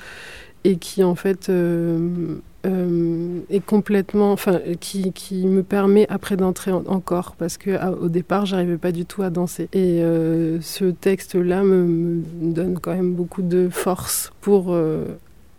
[0.64, 2.36] et qui en fait euh,
[2.66, 8.46] euh, est complètement, enfin, qui, qui, me permet après d'entrer encore parce que au départ
[8.46, 13.42] j'arrivais pas du tout à danser et euh, ce texte-là me, donne quand même beaucoup
[13.42, 14.74] de force pour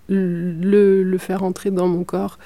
[0.09, 2.37] le, le, faire entrer dans mon corps.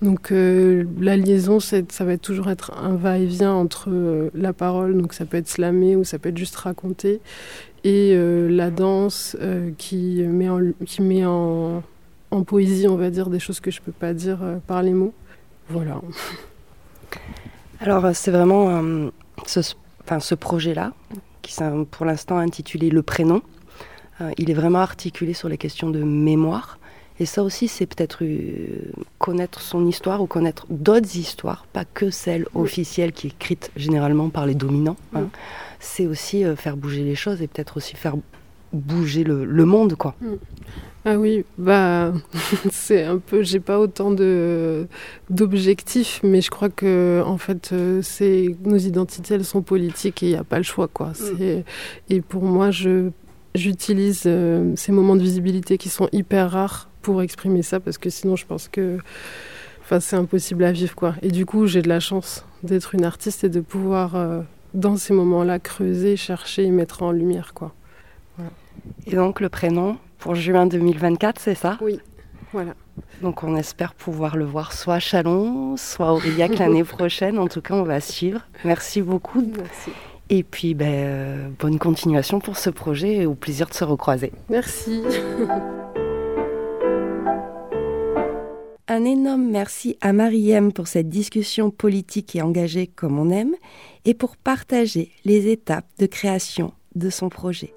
[0.00, 3.90] Donc la liaison, ça va toujours être un va-et-vient entre
[4.34, 7.20] la parole, donc ça peut être slamé ou ça peut être juste raconté,
[7.84, 9.36] et la danse
[9.76, 11.82] qui met en, qui met en
[12.30, 14.82] en poésie, on va dire, des choses que je ne peux pas dire euh, par
[14.82, 15.14] les mots.
[15.68, 16.00] Voilà.
[17.80, 19.10] Alors c'est vraiment
[19.44, 19.60] ce,
[20.02, 20.94] enfin, ce projet-là,
[21.42, 23.42] qui est pour l'instant intitulé Le prénom.
[24.38, 26.78] il est vraiment articulé sur les questions de mémoire.
[27.20, 28.24] Et ça aussi, c'est peut-être
[29.18, 34.30] connaître son histoire ou connaître d'autres histoires, pas que celle officielle qui est écrite généralement
[34.30, 34.96] par les dominants.
[35.14, 35.28] Hein.
[35.78, 38.16] C'est aussi faire bouger les choses et peut-être aussi faire
[38.72, 40.14] bouger le, monde, quoi.
[40.20, 40.34] Mm.
[41.08, 42.12] Ah oui, bah
[42.72, 44.88] c'est un peu, j'ai pas autant de
[45.30, 50.26] d'objectifs, mais je crois que en fait, euh, c'est nos identités, elles sont politiques et
[50.26, 51.12] il n'y a pas le choix, quoi.
[51.38, 51.62] Mm.
[52.10, 53.10] Et pour moi, je
[53.54, 58.10] j'utilise euh, ces moments de visibilité qui sont hyper rares pour exprimer ça, parce que
[58.10, 58.98] sinon, je pense que
[59.82, 61.14] enfin, c'est impossible à vivre, quoi.
[61.22, 64.40] Et du coup, j'ai de la chance d'être une artiste et de pouvoir, euh,
[64.74, 67.72] dans ces moments-là, creuser, chercher et mettre en lumière, quoi.
[69.06, 69.96] Et donc le prénom?
[70.18, 71.78] Pour juin 2024, c'est ça?
[71.80, 72.00] Oui,
[72.52, 72.74] voilà.
[73.22, 77.38] Donc on espère pouvoir le voir soit à Chalon, soit au Riac l'année prochaine.
[77.38, 78.40] En tout cas, on va suivre.
[78.64, 79.42] Merci beaucoup.
[79.56, 79.90] Merci.
[80.28, 84.32] Et puis, ben, euh, bonne continuation pour ce projet et au plaisir de se recroiser.
[84.48, 85.02] Merci.
[88.88, 93.56] Un énorme merci à Mariem pour cette discussion politique et engagée comme on aime
[94.04, 97.74] et pour partager les étapes de création de son projet.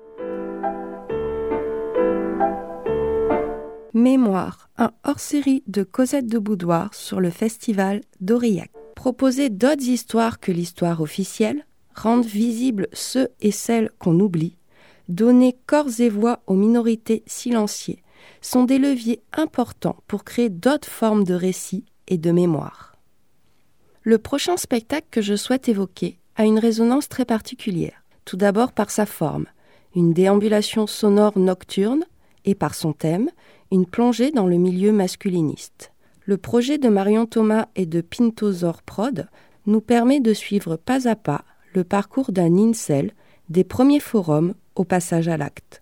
[4.00, 8.72] Mémoire, un hors-série de Cosette de Boudoir sur le festival d'Aurillac.
[8.96, 14.56] Proposer d'autres histoires que l'histoire officielle, rendre visibles ceux et celles qu'on oublie,
[15.10, 18.02] donner corps et voix aux minorités silenciées,
[18.40, 22.96] sont des leviers importants pour créer d'autres formes de récits et de mémoire.
[24.04, 28.92] Le prochain spectacle que je souhaite évoquer a une résonance très particulière, tout d'abord par
[28.92, 29.48] sa forme,
[29.94, 32.06] une déambulation sonore nocturne,
[32.46, 33.30] et par son thème,
[33.72, 35.92] une plongée dans le milieu masculiniste.
[36.26, 39.28] Le projet de Marion Thomas et de Pintozor Prod
[39.66, 43.14] nous permet de suivre pas à pas le parcours d'un incel
[43.50, 45.82] des premiers forums au passage à l'acte.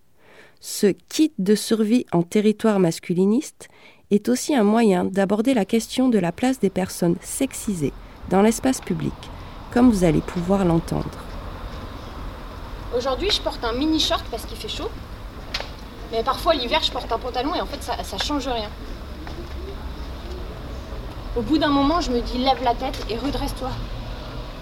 [0.60, 3.68] Ce kit de survie en territoire masculiniste
[4.10, 7.94] est aussi un moyen d'aborder la question de la place des personnes sexisées
[8.30, 9.14] dans l'espace public,
[9.72, 11.24] comme vous allez pouvoir l'entendre.
[12.96, 14.90] Aujourd'hui, je porte un mini short parce qu'il fait chaud
[16.12, 18.70] mais parfois l'hiver, je porte un pantalon et en fait, ça, ça change rien.
[21.36, 23.70] Au bout d'un moment, je me dis lève la tête et redresse-toi.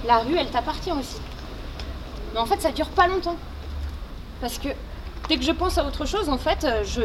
[0.06, 1.18] La rue, elle t'appartient aussi.
[2.34, 3.38] Mais en fait, ça dure pas longtemps.
[4.42, 4.70] Parce que
[5.30, 7.02] dès que je pense à autre chose, en fait, je,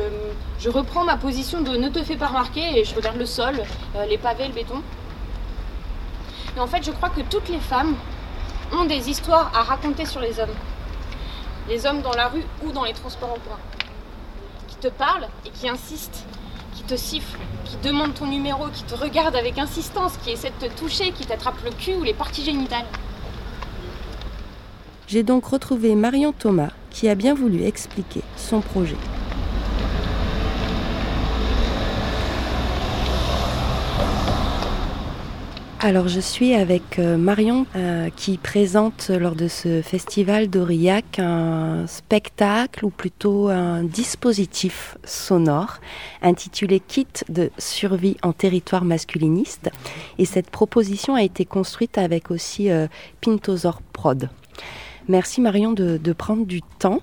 [0.58, 3.62] je reprends ma position de ne te fais pas remarquer et je regarde le sol,
[3.96, 4.82] euh, les pavés, le béton.
[6.56, 7.94] Et en fait, je crois que toutes les femmes
[8.72, 10.48] ont des histoires à raconter sur les hommes.
[11.68, 13.69] Les hommes dans la rue ou dans les transports en commun
[14.80, 16.24] te parle et qui insiste,
[16.74, 20.66] qui te siffle, qui demande ton numéro, qui te regarde avec insistance, qui essaie de
[20.66, 22.86] te toucher, qui t'attrape le cul ou les parties génitales.
[25.06, 28.96] J'ai donc retrouvé Marion Thomas qui a bien voulu expliquer son projet.
[35.82, 41.86] Alors je suis avec euh, Marion euh, qui présente lors de ce festival d'Aurillac un
[41.86, 45.78] spectacle ou plutôt un dispositif sonore
[46.20, 49.70] intitulé Kit de survie en territoire masculiniste
[50.18, 52.86] et cette proposition a été construite avec aussi euh,
[53.94, 54.28] Prod.
[55.10, 57.00] Merci Marion de, prendre du temps.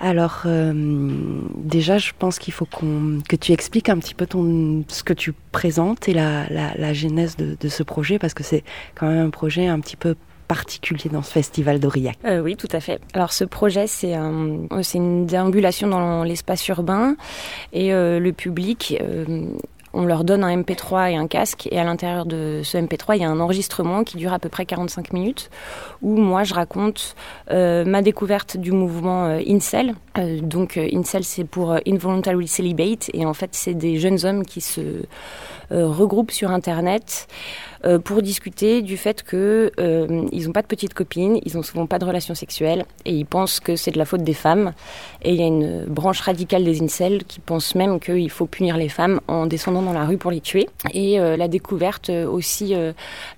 [0.00, 0.72] Alors euh,
[1.56, 5.32] déjà, je pense qu'il faut que tu expliques un petit peu ton, ce que tu
[5.52, 8.64] présentes et la, genèse de, ce projet parce que c'est
[8.96, 10.16] quand même un projet un petit peu
[10.48, 12.18] particulier dans ce festival d'Aurillac.
[12.24, 13.00] Euh, oui, tout à fait.
[13.12, 17.16] Alors ce projet, c'est une déambulation dans l'espace urbain
[17.72, 19.00] et euh, le public
[19.94, 23.22] on leur donne un MP3 et un casque, et à l'intérieur de ce MP3, il
[23.22, 25.50] y a un enregistrement qui dure à peu près 45 minutes,
[26.02, 27.14] où moi je raconte
[27.50, 29.94] euh, ma découverte du mouvement euh, Incel.
[30.18, 34.60] Euh, donc Incel, c'est pour Involuntary Celibate, et en fait, c'est des jeunes hommes qui
[34.60, 34.80] se
[35.70, 37.26] regroupent sur Internet
[37.84, 41.62] euh, pour discuter du fait que euh, ils n'ont pas de petites copines, ils n'ont
[41.62, 44.72] souvent pas de relations sexuelles et ils pensent que c'est de la faute des femmes.
[45.22, 48.78] Et il y a une branche radicale des incels qui pense même qu'il faut punir
[48.78, 50.68] les femmes en descendant dans la rue pour les tuer.
[50.94, 52.74] Et euh, la découverte aussi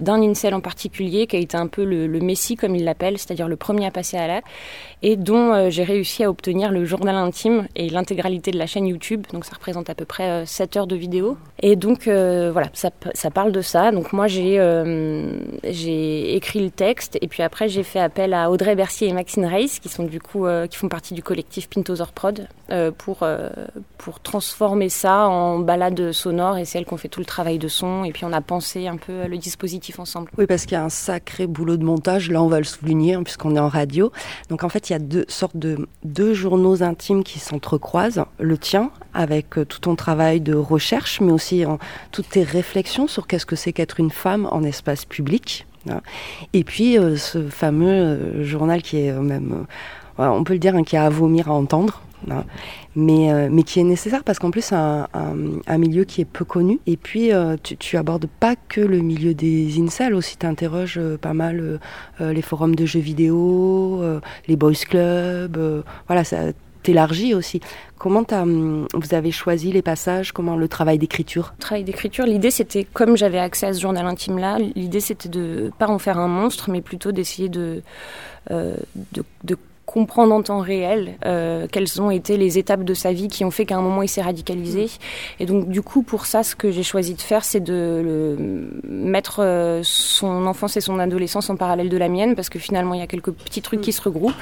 [0.00, 3.48] d'un incel en particulier qui a été un peu le, messie comme il l'appelle, c'est-à-dire
[3.48, 4.46] le premier à passer à l'acte
[5.02, 9.26] et dont j'ai réussi à obtenir le journal intime et l'intégralité de la chaîne YouTube.
[9.32, 11.36] Donc ça représente à peu près 7 heures de vidéo.
[11.60, 12.90] Et donc voilà, ça,
[13.30, 13.92] parle de ça.
[13.92, 14.56] Donc moi j'ai
[15.64, 19.46] j'ai écrit le texte et puis après j'ai fait appel à Audrey Bercier et Maxine
[19.46, 22.48] Reis qui sont du coup qui font partie du collectif Pintosaur Prod
[22.98, 23.26] pour
[23.98, 27.58] pour transformer ça en balade sonore et c'est elles qui ont fait tout le travail
[27.58, 30.30] de son et puis on a pensé un peu le dispositif ensemble.
[30.38, 32.30] Oui parce qu'il y a un sacré boulot de montage.
[32.30, 34.12] Là on va le souligner hein, puisqu'on est en radio.
[34.48, 38.24] Donc en fait il y a deux sortes de deux journaux intimes qui s'entrecroisent.
[38.38, 41.78] Le tien avec euh, tout ton travail de recherche mais aussi hein,
[42.12, 45.66] toutes tes réflexions sur qu'est-ce que c'est qu'être une femme en espace public.
[45.90, 46.00] Hein.
[46.54, 49.66] Et puis euh, ce fameux euh, journal qui est même,
[50.18, 52.02] on peut le dire, qui a à vomir à entendre,
[52.94, 56.24] mais, euh, mais qui est nécessaire parce qu'en plus c'est un, un, milieu qui est
[56.24, 56.80] peu connu.
[56.86, 61.16] Et puis euh, tu, abordes pas que le milieu des incels, aussi tu interroges euh,
[61.16, 61.80] pas mal
[62.20, 64.02] les forums de jeux vidéo,
[64.48, 66.38] les boys clubs, voilà, ça
[66.82, 67.60] t'élargit aussi.
[67.98, 70.32] Comment hum, vous avez choisi les passages?
[70.32, 71.54] Comment le travail d'écriture?
[71.58, 75.28] Le travail d'écriture, l'idée c'était, comme j'avais accès à ce journal intime là, l'idée c'était
[75.28, 77.82] de pas en faire un monstre, mais plutôt d'essayer de,
[78.50, 79.56] de, de
[79.86, 83.52] comprendre en temps réel euh, quelles ont été les étapes de sa vie qui ont
[83.52, 84.84] fait qu'à un moment il s'est radicalisé.
[84.84, 85.42] Mm.
[85.42, 88.80] Et donc du coup pour ça ce que j'ai choisi de faire c'est de le,
[88.88, 92.94] mettre euh, son enfance et son adolescence en parallèle de la mienne parce que finalement
[92.94, 93.94] il y a quelques petits trucs qui mm.
[93.94, 94.34] se regroupent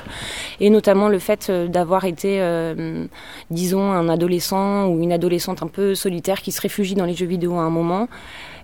[0.61, 3.05] et notamment le fait euh, d'avoir été euh,
[3.51, 7.27] disons un adolescent ou une adolescente un peu solitaire qui se réfugie dans les jeux
[7.27, 8.09] vidéo à un moment.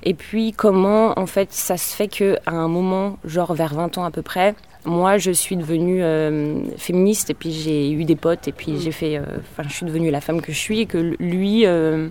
[0.03, 3.99] Et puis comment en fait ça se fait que à un moment genre vers 20
[3.99, 4.55] ans à peu près
[4.85, 8.93] moi, je suis devenue euh, féministe et puis j'ai eu des potes et puis j'ai
[8.93, 9.17] fait.
[9.19, 9.23] Euh,
[9.53, 11.67] enfin, je suis devenue la femme que je suis et que lui.
[11.67, 12.09] Euh,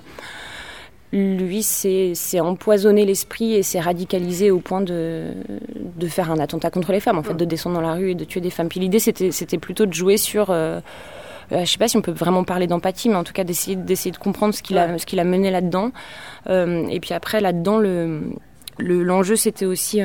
[1.12, 5.32] lui s'est empoisonné l'esprit et s'est radicalisé au point de,
[5.96, 8.16] de faire un attentat contre les femmes, en fait, de descendre dans la rue et
[8.16, 8.70] de tuer des femmes.
[8.70, 10.54] Puis l'idée, c'était plutôt de jouer sur
[11.52, 13.76] euh, je sais pas si on peut vraiment parler d'empathie, mais en tout cas d'essayer
[13.76, 15.92] d'essayer de comprendre ce qu'il a ce qu'il a mené là-dedans.
[16.48, 18.22] Euh, et puis après là-dedans le
[18.80, 20.02] l'enjeu c'était aussi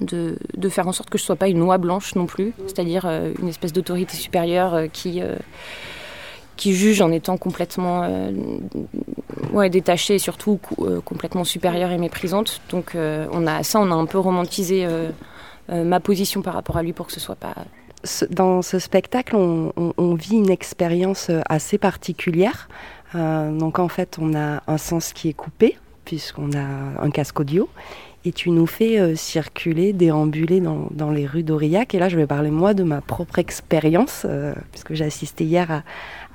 [0.00, 2.52] de, de, faire en sorte que je ne sois pas une noix blanche non plus,
[2.66, 5.36] c'est-à-dire euh, une espèce d'autorité supérieure euh, qui, euh,
[6.56, 8.08] qui juge en étant complètement
[9.52, 10.58] ouais, détachée et surtout
[11.04, 12.62] complètement supérieure et méprisante.
[12.70, 14.86] Donc on a, ça, on a un peu romantisé
[15.68, 17.54] ma position par rapport à lui pour que ce soit pas...
[18.30, 22.70] Dans ce spectacle, on vit une expérience assez particulière.
[23.12, 27.68] donc en fait, on a un sens qui est coupé, puisqu'on a un casque audio
[28.26, 31.94] et tu nous fais euh, circuler, déambuler dans, dans, les rues d'Aurillac.
[31.94, 35.84] Et là, je vais parler moi de ma propre expérience, euh, puisque j'ai assisté hier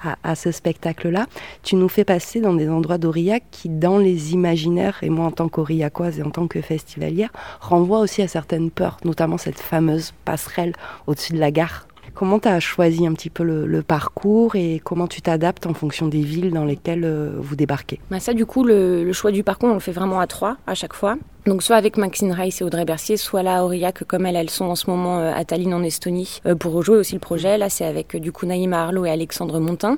[0.03, 1.27] à, à, ce spectacle-là.
[1.63, 5.31] Tu nous fais passer dans des endroits d'Aurillac qui, dans les imaginaires, et moi en
[5.31, 7.29] tant qu'Aurillacoise et en tant que festivalière,
[7.59, 10.71] renvoient aussi à certaines peurs, notamment cette fameuse passerelle
[11.07, 15.07] au-dessus de la gare Comment tu as choisi un petit peu le, parcours et comment
[15.07, 17.99] tu t'adaptes en fonction des villes dans lesquelles euh, vous débarquez?
[18.11, 20.75] Bah Ça, du coup, le, choix du parcours, on le fait vraiment à trois à
[20.75, 21.17] chaque fois.
[21.45, 24.49] Donc soit avec Maxine Rice et Audrey Bercier, soit là à Aurillac, comme elles, elles
[24.49, 27.57] sont en ce moment euh, à Tallinn en Estonie, euh, pour rejouer aussi le projet.
[27.57, 29.97] Là, c'est avec du coup Naïma Arlo et Alexandre Montin.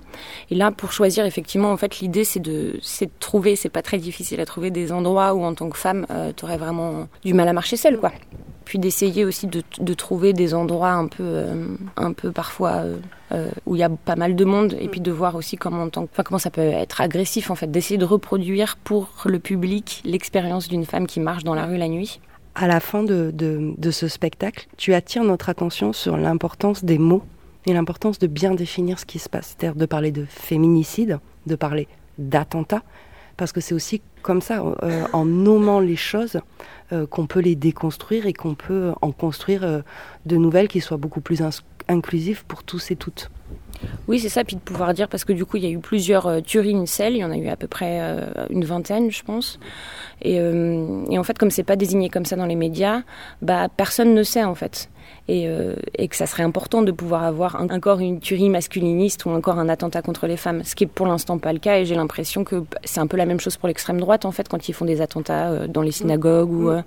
[0.52, 3.82] Et là, pour choisir, effectivement, en fait, l'idée, c'est de, c'est de trouver, c'est pas
[3.82, 6.06] très difficile à trouver des endroits où, en tant que femme,
[6.38, 8.12] tu aurais vraiment du mal à marcher seule, quoi
[8.64, 12.98] puis d'essayer aussi de, de, trouver des endroits un peu, euh, un peu parfois euh,
[13.34, 15.88] euh, où il y a pas mal de monde, et puis de voir aussi comment,
[15.96, 20.68] enfin, comment ça peut être agressif en fait, d'essayer de reproduire pour le public l'expérience
[20.68, 22.20] d'une femme qui marche dans la rue la nuit.
[22.54, 23.34] À la fin de,
[23.90, 27.24] ce spectacle, tu attires notre attention sur l'importance des mots
[27.66, 31.56] et l'importance de bien définir ce qui se passe, c'est-à-dire de parler de féminicide, de
[31.56, 31.88] parler
[32.20, 32.84] d'attentat,
[33.36, 36.40] parce que c'est aussi comme ça, euh, en nommant les choses,
[36.92, 39.82] euh, qu'on peut les déconstruire et qu'on peut en construire
[40.28, 41.42] de nouvelles qui soient beaucoup plus
[41.88, 43.30] inclusives pour tous et toutes.
[44.08, 45.80] Oui, c'est ça, puis de pouvoir dire, parce que du coup, il y a eu
[45.80, 48.00] plusieurs euh, tueries il y en a eu à peu près
[48.50, 49.60] une vingtaine, je pense.
[50.22, 53.02] Et, et en fait, comme c'est pas désigné comme ça dans les médias,
[53.42, 54.90] bah, personne ne sait, en fait
[55.28, 59.30] et, euh, et, que ça serait important de pouvoir avoir encore une tuerie masculiniste ou
[59.30, 61.78] encore un attentat contre les femmes, ce qui est pour l'instant pas le cas.
[61.78, 64.50] Et j'ai l'impression que c'est un peu la même chose pour l'extrême droite en fait
[64.50, 66.82] quand ils font des attentats euh, dans les synagogues ou euh,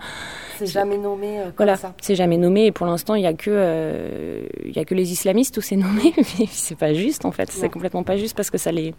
[0.58, 1.94] c'est jamais nommé comme voilà, ça.
[2.00, 2.66] c'est jamais nommé.
[2.66, 5.76] Et pour l'instant il y a que il y a que les islamistes où c'est
[5.76, 6.12] nommé.
[6.38, 8.94] Mais c'est pas juste en fait, c'est complètement pas juste parce que ça les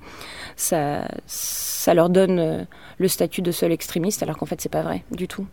[0.55, 2.65] ça ça leur donne
[2.97, 5.45] le statut de seul extrémiste alors qu'en fait c'est pas vrai du tout.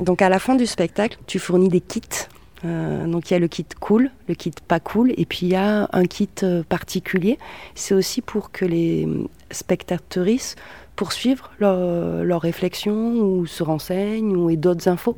[0.00, 2.26] donc à la fin du spectacle, tu fournis des kits
[2.64, 5.48] euh, donc il y a le kit cool, le kit pas cool, et puis il
[5.48, 7.38] y a un kit euh, particulier.
[7.74, 9.08] C'est aussi pour que les
[9.50, 10.56] spectatrices
[10.96, 15.16] poursuivent leur, leur réflexion ou se renseignent ou aient d'autres infos.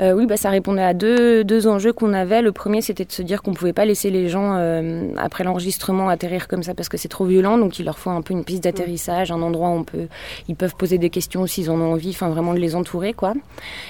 [0.00, 2.42] Euh, oui, bah, ça répondait à deux, deux enjeux qu'on avait.
[2.42, 5.42] Le premier, c'était de se dire qu'on ne pouvait pas laisser les gens, euh, après
[5.44, 7.58] l'enregistrement, atterrir comme ça parce que c'est trop violent.
[7.58, 10.06] Donc, il leur faut un peu une piste d'atterrissage, un endroit où on peut,
[10.48, 13.12] ils peuvent poser des questions s'ils en ont envie, enfin vraiment de les entourer.
[13.12, 13.34] quoi.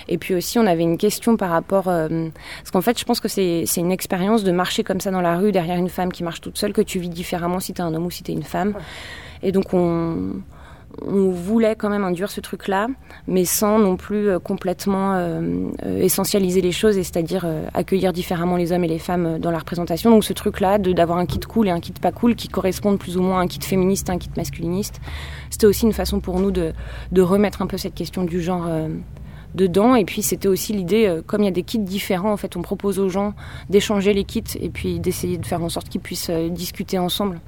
[0.08, 1.88] Et puis aussi, on avait une question par rapport...
[1.88, 2.28] Euh,
[2.60, 5.36] parce qu'en fait, je pense que c'est une expérience de marcher comme ça dans la
[5.36, 7.84] rue derrière une femme qui marche toute seule que tu vis différemment si tu es
[7.84, 8.74] un homme ou si tu es une femme.
[9.42, 10.40] Et donc, on
[11.06, 12.88] on voulait quand même induire ce truc-là,
[13.26, 15.40] mais sans non plus euh, complètement euh,
[15.84, 20.10] euh, essentialiser les choses, c'est-à-dire accueillir différemment les hommes et les femmes dans la représentation.
[20.10, 23.16] Donc ce truc-là, d'avoir un kit cool et un kit pas cool qui correspondent plus
[23.16, 25.00] ou moins à un kit féministe, un kit masculiniste,
[25.50, 26.72] c'était aussi une façon pour nous de,
[27.18, 28.68] remettre un peu cette question du genre
[29.54, 29.94] dedans.
[29.94, 32.62] Et puis c'était aussi l'idée, comme il y a des kits différents, en fait, on
[32.62, 33.34] propose aux gens
[33.68, 37.40] d'échanger les kits et puis d'essayer de faire en sorte qu'ils puissent discuter ensemble.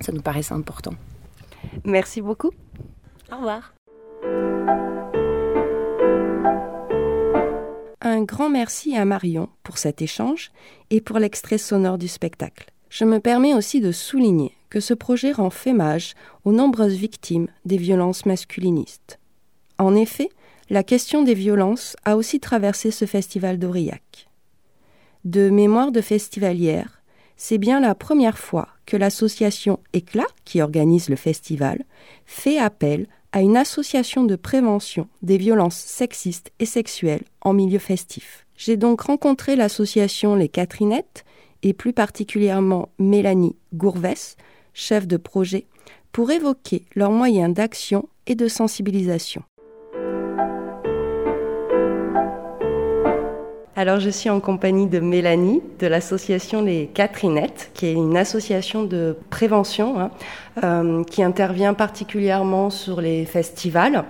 [0.00, 0.92] Ça nous paraissait important.
[1.84, 2.50] Merci beaucoup.
[3.32, 3.74] Au revoir.
[8.02, 10.50] Un grand merci à Marion pour cet échange
[10.90, 12.70] et pour l'extrait sonore du spectacle.
[12.88, 16.14] Je me permets aussi de souligner que ce projet rend fémage
[16.44, 19.18] aux nombreuses victimes des violences masculinistes.
[19.78, 20.28] En effet,
[20.70, 24.28] la question des violences a aussi traversé ce festival d'Aurillac.
[25.24, 27.02] De mémoire de festivalière,
[27.36, 31.84] c'est bien la première fois que l'association Éclat, qui organise le festival,
[32.26, 38.46] fait appel à une association de prévention des violences sexistes et sexuelles en milieu festif.
[38.56, 41.24] J'ai donc rencontré l'association Les Catherinettes
[41.62, 44.36] et plus particulièrement Mélanie Gourvès,
[44.74, 45.66] chef de projet,
[46.12, 49.42] pour évoquer leurs moyens d'action et de sensibilisation.
[53.80, 58.84] Alors, je suis en compagnie de Mélanie de l'association Les Catherinettes, qui est une association
[58.84, 60.10] de prévention hein,
[60.62, 64.04] euh, qui intervient particulièrement sur les festivals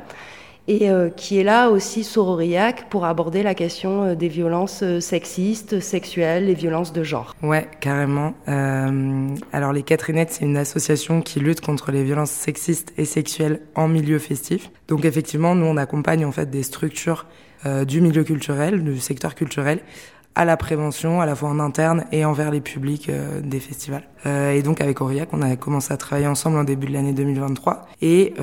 [0.66, 4.82] et euh, qui est là aussi sur Aurillac pour aborder la question euh, des violences
[4.98, 7.36] sexistes, sexuelles, les violences de genre.
[7.40, 8.34] Ouais, carrément.
[8.48, 13.86] alors les Catherinettes, c'est une association qui lutte contre les violences sexistes et sexuelles en
[13.86, 14.68] milieu festif.
[14.88, 17.26] Donc effectivement, nous on accompagne en fait des structures
[17.86, 19.80] du milieu culturel, du secteur culturel,
[20.34, 24.04] à la prévention, à la fois en interne et envers les publics euh, des festivals.
[24.26, 27.12] Euh, et donc avec Aurillac, on a commencé à travailler ensemble en début de l'année
[27.12, 27.88] 2023.
[28.00, 28.34] Et,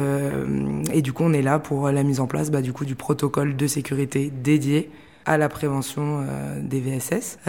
[0.94, 2.96] et du coup, on est là pour la mise en place bah, du, coup, du
[2.96, 4.92] protocole de sécurité dédié
[5.26, 6.26] à la prévention
[6.62, 7.40] des VSS.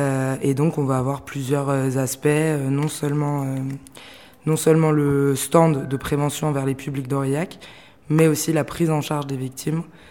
[0.43, 2.29] et donc, on va avoir plusieurs aspects,
[2.69, 3.47] non seulement
[4.47, 7.59] non seulement le stand de prévention envers les publics d'Aurillac,
[8.09, 10.08] mais aussi la prise en charge des victimes euh,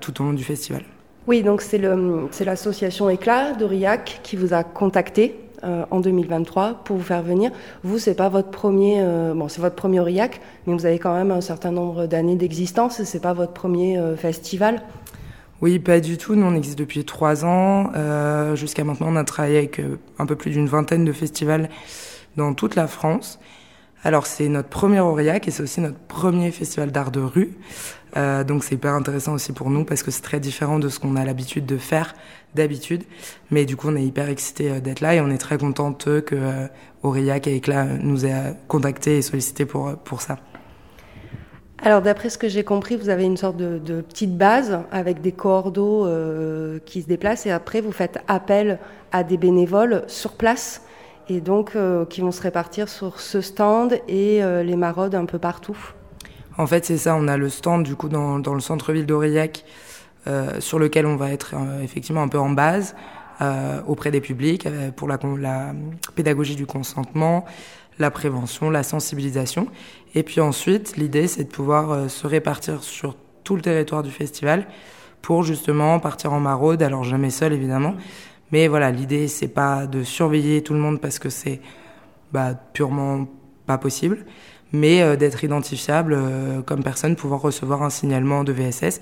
[0.00, 0.82] tout au long du festival.
[1.26, 1.78] Oui, donc c'est
[2.44, 7.50] l'association Éclat d'Aurillac qui vous a contacté euh, en 2023 pour vous faire venir.
[7.84, 11.14] Vous, c'est pas votre premier, euh, bon, c'est votre premier Aurillac, mais vous avez quand
[11.14, 13.02] même un certain nombre d'années d'existence.
[13.04, 14.82] C'est pas votre premier festival.
[15.60, 16.34] Oui, pas du tout.
[16.34, 17.92] Nous, on existe depuis trois ans.
[18.54, 19.80] Jusqu'à maintenant, on a travaillé avec
[20.18, 21.68] un peu plus d'une vingtaine de festivals
[22.36, 23.38] dans toute la France.
[24.02, 27.52] Alors, c'est notre premier Aurillac et c'est aussi notre premier festival d'art de rue.
[28.16, 30.98] Euh, donc c'est hyper intéressant aussi pour nous parce que c'est très différent de ce
[30.98, 32.14] qu'on a l'habitude de faire
[32.54, 33.04] d'habitude.
[33.50, 36.06] Mais du coup, on est hyper excités euh, d'être là et on est très contente
[36.22, 36.66] que euh,
[37.02, 40.38] Aurillac et Éclat nous ait contactés et sollicités pour, pour ça.
[41.82, 45.22] Alors d'après ce que j'ai compris, vous avez une sorte de, de petite base avec
[45.22, 48.78] des cordeaux euh, qui se déplacent et après vous faites appel
[49.12, 50.82] à des bénévoles sur place
[51.30, 51.76] et donc
[52.10, 55.76] qui vont se répartir sur ce stand et les maraudes un peu partout.
[56.60, 57.16] En fait, c'est ça.
[57.16, 59.64] On a le stand du coup dans, le centre-ville d'Aurillac,
[60.26, 62.94] euh, sur lequel on va être euh, effectivement un peu en base
[63.40, 65.18] euh, auprès des publics pour la,
[66.14, 67.46] pédagogie du consentement,
[67.98, 69.68] la prévention, la sensibilisation.
[70.14, 74.66] Et puis ensuite, l'idée, c'est de pouvoir se répartir sur tout le territoire du festival
[75.22, 76.82] pour justement partir en maraude.
[76.82, 77.94] Alors jamais seul évidemment,
[78.52, 81.60] mais voilà, l'idée c'est pas de surveiller tout le monde parce que c'est
[82.32, 83.26] bah, purement
[83.66, 84.24] pas possible
[84.72, 89.00] mais euh, d'être identifiable euh, comme personne pouvant recevoir un signalement de VSS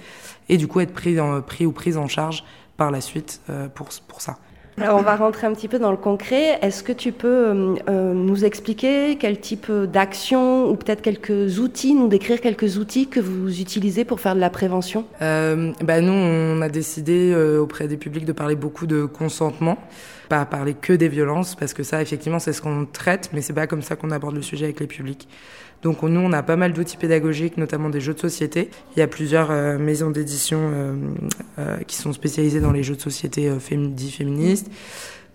[0.48, 2.44] et du coup être pris, en, pris ou prise en charge
[2.76, 4.38] par la suite euh, pour ça.
[4.80, 6.58] Alors on va rentrer un petit peu dans le concret.
[6.62, 7.52] Est-ce que tu peux
[7.88, 13.60] nous expliquer quel type d'action ou peut-être quelques outils, nous décrire quelques outils que vous
[13.60, 15.04] utilisez pour faire de la prévention?
[15.20, 19.78] Bah Nous, on a décidé auprès des publics de parler beaucoup de consentement,
[20.28, 23.52] pas parler que des violences, parce que ça, effectivement, c'est ce qu'on traite, mais c'est
[23.52, 25.28] pas comme ça qu'on aborde le sujet avec les publics.
[25.82, 28.70] Donc nous, on a pas mal d'outils pédagogiques, notamment des jeux de société.
[28.96, 30.94] Il y a plusieurs euh, maisons d'édition euh,
[31.58, 34.70] euh, qui sont spécialisées dans les jeux de société dits féministes.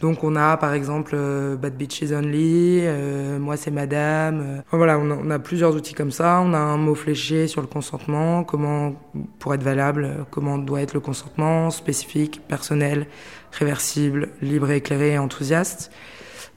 [0.02, 4.41] Donc on a par exemple euh, Bad Beaches Only, euh, Moi c'est Madame.
[4.41, 4.62] euh.
[4.72, 6.41] Voilà, on a, on a plusieurs outils comme ça.
[6.44, 8.96] On a un mot fléché sur le consentement, comment
[9.39, 13.08] pour être valable, euh, comment doit être le consentement, spécifique, personnel,
[13.54, 15.89] réversible, libre, éclairé enthousiaste.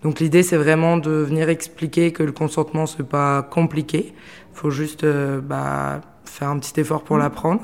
[0.03, 4.15] Donc l'idée c'est vraiment de venir expliquer que le consentement c'est pas compliqué,
[4.53, 7.63] faut juste euh, bah, faire un petit effort pour l'apprendre.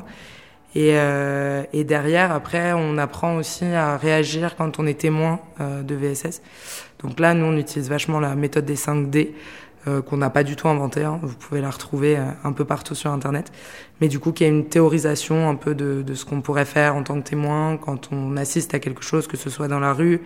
[0.74, 5.83] Et, euh, et derrière, après, on apprend aussi à réagir quand on est témoin euh,
[5.83, 6.41] de VSS.
[7.03, 9.33] Donc là, nous, on utilise vachement la méthode des 5D,
[9.87, 11.05] euh, qu'on n'a pas du tout inventée.
[11.05, 11.18] hein.
[11.22, 13.53] Vous pouvez la retrouver euh, un peu partout sur Internet.
[14.01, 16.97] Mais du coup, qui est une théorisation un peu de, de ce qu'on pourrait faire
[16.97, 19.93] en tant que témoin quand on assiste à quelque chose, que ce soit dans la
[19.93, 20.22] rue,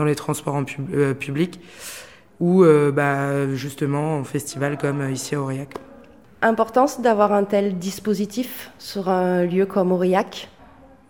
[0.00, 1.60] dans les transports en pub- euh, public,
[2.40, 5.74] ou euh, bah, justement en festival comme euh, ici à Aurillac.
[6.42, 10.48] Importance d'avoir un tel dispositif sur un lieu comme Aurillac?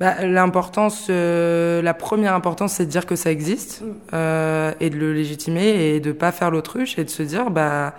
[0.01, 4.97] Bah, L'importance, euh, la première importance, c'est de dire que ça existe euh, et de
[4.97, 7.95] le légitimer et de pas faire l'autruche et de se dire, bah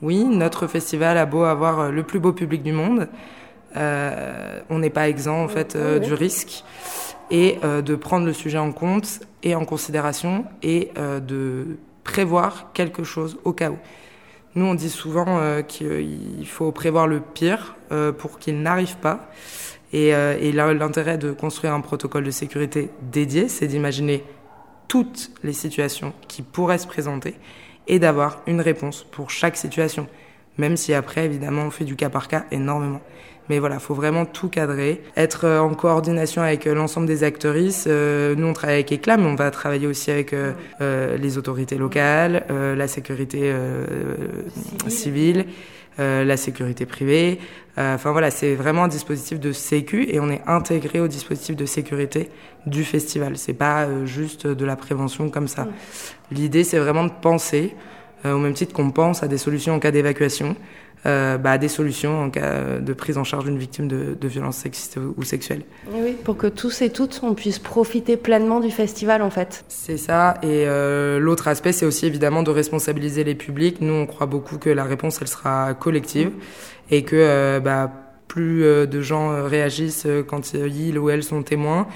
[0.00, 3.08] oui, notre festival a beau avoir le plus beau public du monde,
[3.76, 6.06] euh, on n'est pas exempt en fait euh, oui.
[6.06, 6.64] du risque
[7.30, 12.72] et euh, de prendre le sujet en compte et en considération et euh, de prévoir
[12.72, 13.78] quelque chose au cas où.
[14.54, 19.30] Nous, on dit souvent euh, qu'il faut prévoir le pire euh, pour qu'il n'arrive pas.
[19.92, 24.24] Et, euh, et l'intérêt de construire un protocole de sécurité dédié, c'est d'imaginer
[24.86, 27.36] toutes les situations qui pourraient se présenter
[27.86, 30.06] et d'avoir une réponse pour chaque situation.
[30.56, 33.00] Même si après, évidemment, on fait du cas par cas énormément.
[33.48, 37.86] Mais voilà, faut vraiment tout cadrer, être euh, en coordination avec euh, l'ensemble des actrices.
[37.86, 40.34] Euh, nous, on travaille avec ECLA, mais on va travailler aussi avec
[40.80, 43.84] les autorités locales, euh, la sécurité euh,
[44.88, 45.46] civile,
[45.98, 47.38] euh, la sécurité privée.
[47.78, 51.54] Euh, Enfin voilà, c'est vraiment un dispositif de sécu et on est intégré au dispositif
[51.54, 52.28] de sécurité
[52.66, 53.36] du festival.
[53.36, 55.68] C'est pas euh, juste de la prévention comme ça.
[56.32, 57.76] L'idée, c'est vraiment de penser,
[58.24, 60.56] euh, au même titre qu'on pense à des solutions en cas d'évacuation,
[61.06, 64.56] euh, bah, des solutions en cas de prise en charge d'une victime de, de violences
[64.56, 65.62] sexistes ou, sexuelles.
[65.92, 69.64] Oui, pour que tous et toutes, on puisse profiter pleinement du festival en fait.
[69.68, 70.34] C'est ça.
[70.42, 73.80] Et euh, l'autre aspect, c'est aussi évidemment de responsabiliser les publics.
[73.80, 76.32] Nous, on croit beaucoup que la réponse, elle sera collective
[76.90, 77.90] et que euh, bah,
[78.26, 81.86] plus euh, de gens euh, réagissent quand ils ou elles sont témoins,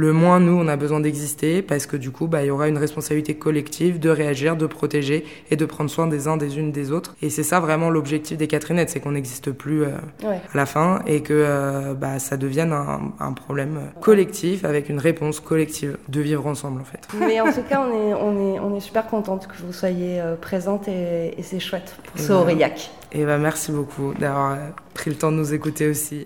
[0.00, 2.68] le moins nous, on a besoin d'exister parce que du coup, bah, il y aura
[2.68, 6.70] une responsabilité collective de réagir, de protéger et de prendre soin des uns des unes
[6.70, 7.16] des autres.
[7.20, 9.88] Et c'est ça vraiment l'objectif des Catherinettes, c'est qu'on n'existe plus euh,
[10.24, 10.40] Ouais.
[10.54, 15.00] à la fin et que euh, bah, ça devienne un, un problème collectif avec une
[15.00, 17.00] réponse collective de vivre ensemble en fait.
[17.18, 20.20] Mais en tout cas, on est, on est, on est super contente que vous soyez
[20.20, 22.90] euh, présente et, et c'est chouette pour ce Et bah, Aurillac.
[23.10, 24.58] Et bah, merci beaucoup d'avoir
[24.94, 26.24] pris le temps de nous écouter aussi.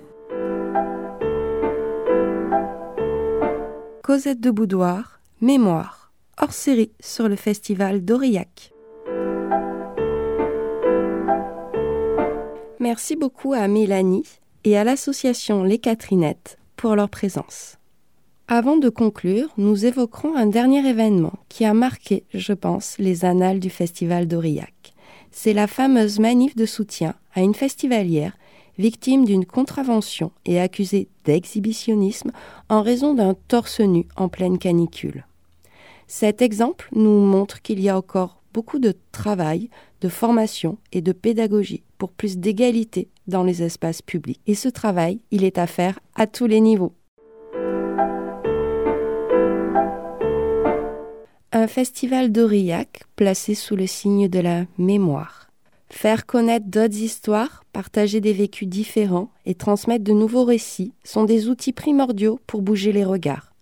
[4.03, 8.73] Cosette de Boudoir, Mémoire, hors série sur le festival d'Aurillac.
[12.81, 14.27] Merci beaucoup à Mélanie
[14.65, 17.79] et à l'association Les Catherinettes pour leur présence.
[18.49, 23.61] Avant de conclure, nous évoquerons un dernier événement qui a marqué, je pense, les annales
[23.61, 24.95] du festival d'Aurillac.
[25.31, 28.37] C'est la fameuse manif de soutien à une festivalière
[28.79, 32.33] victime d'une contravention et accusée d'exhibitionnisme
[32.69, 35.27] en raison d'un torse nu en pleine canicule.
[36.07, 39.71] Cet exemple nous montre qu'il y a encore beaucoup de travail,
[40.01, 44.41] de formation et de pédagogie pour plus d'égalité dans les espaces publics.
[44.47, 46.93] Et ce travail, il est à faire à tous les niveaux.
[51.53, 55.52] Un festival d'Aurillac placé sous le signe de la mémoire.
[55.93, 61.49] Faire connaître d'autres histoires, partager des vécus différents et transmettre de nouveaux récits sont des
[61.49, 63.53] outils primordiaux pour bouger les regards.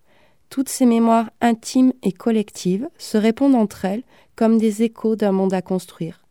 [0.49, 4.05] Toutes ces mémoires intimes et collectives se répondent entre elles
[4.37, 6.25] comme des échos d'un monde à construire.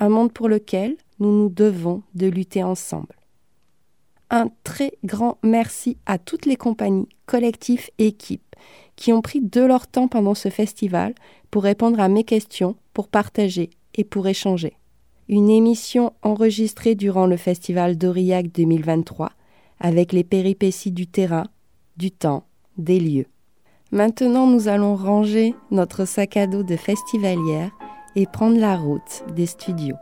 [0.00, 3.14] Un monde pour lequel nous nous devons de lutter ensemble.
[4.30, 8.56] Un très grand merci à toutes les compagnies, collectifs et équipes
[8.96, 11.14] qui ont pris de leur temps pendant ce festival
[11.52, 14.76] pour répondre à mes questions, pour partager et pour échanger.
[15.30, 19.30] Une émission enregistrée durant le festival d'Aurillac 2023
[19.78, 21.44] avec les péripéties du terrain,
[21.98, 22.44] du temps,
[22.78, 23.26] des lieux.
[23.92, 27.70] Maintenant, nous allons ranger notre sac à dos de festivalière
[28.16, 29.96] et prendre la route des studios.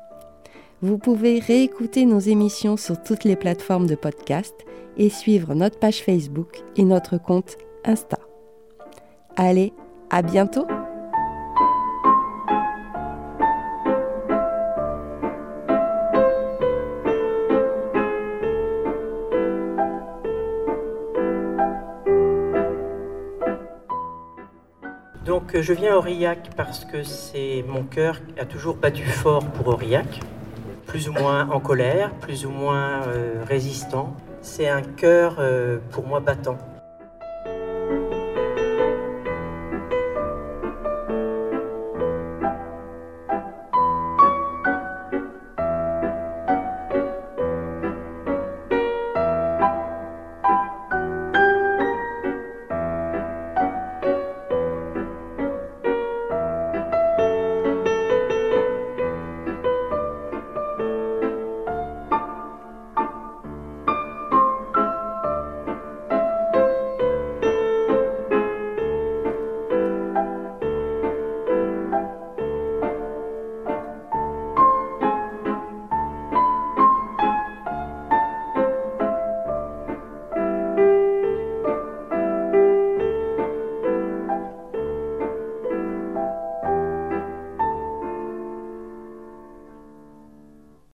[0.80, 4.54] Vous pouvez réécouter nos émissions sur toutes les plateformes de podcast
[4.96, 8.20] et suivre notre page Facebook et notre compte Insta.
[9.36, 9.72] Allez,
[10.08, 10.66] à bientôt
[25.54, 30.20] Je viens à Aurillac parce que c'est mon cœur a toujours battu fort pour Aurillac,
[30.86, 33.00] plus ou moins en colère, plus ou moins
[33.48, 34.14] résistant.
[34.42, 35.40] C'est un cœur
[35.90, 36.58] pour moi battant.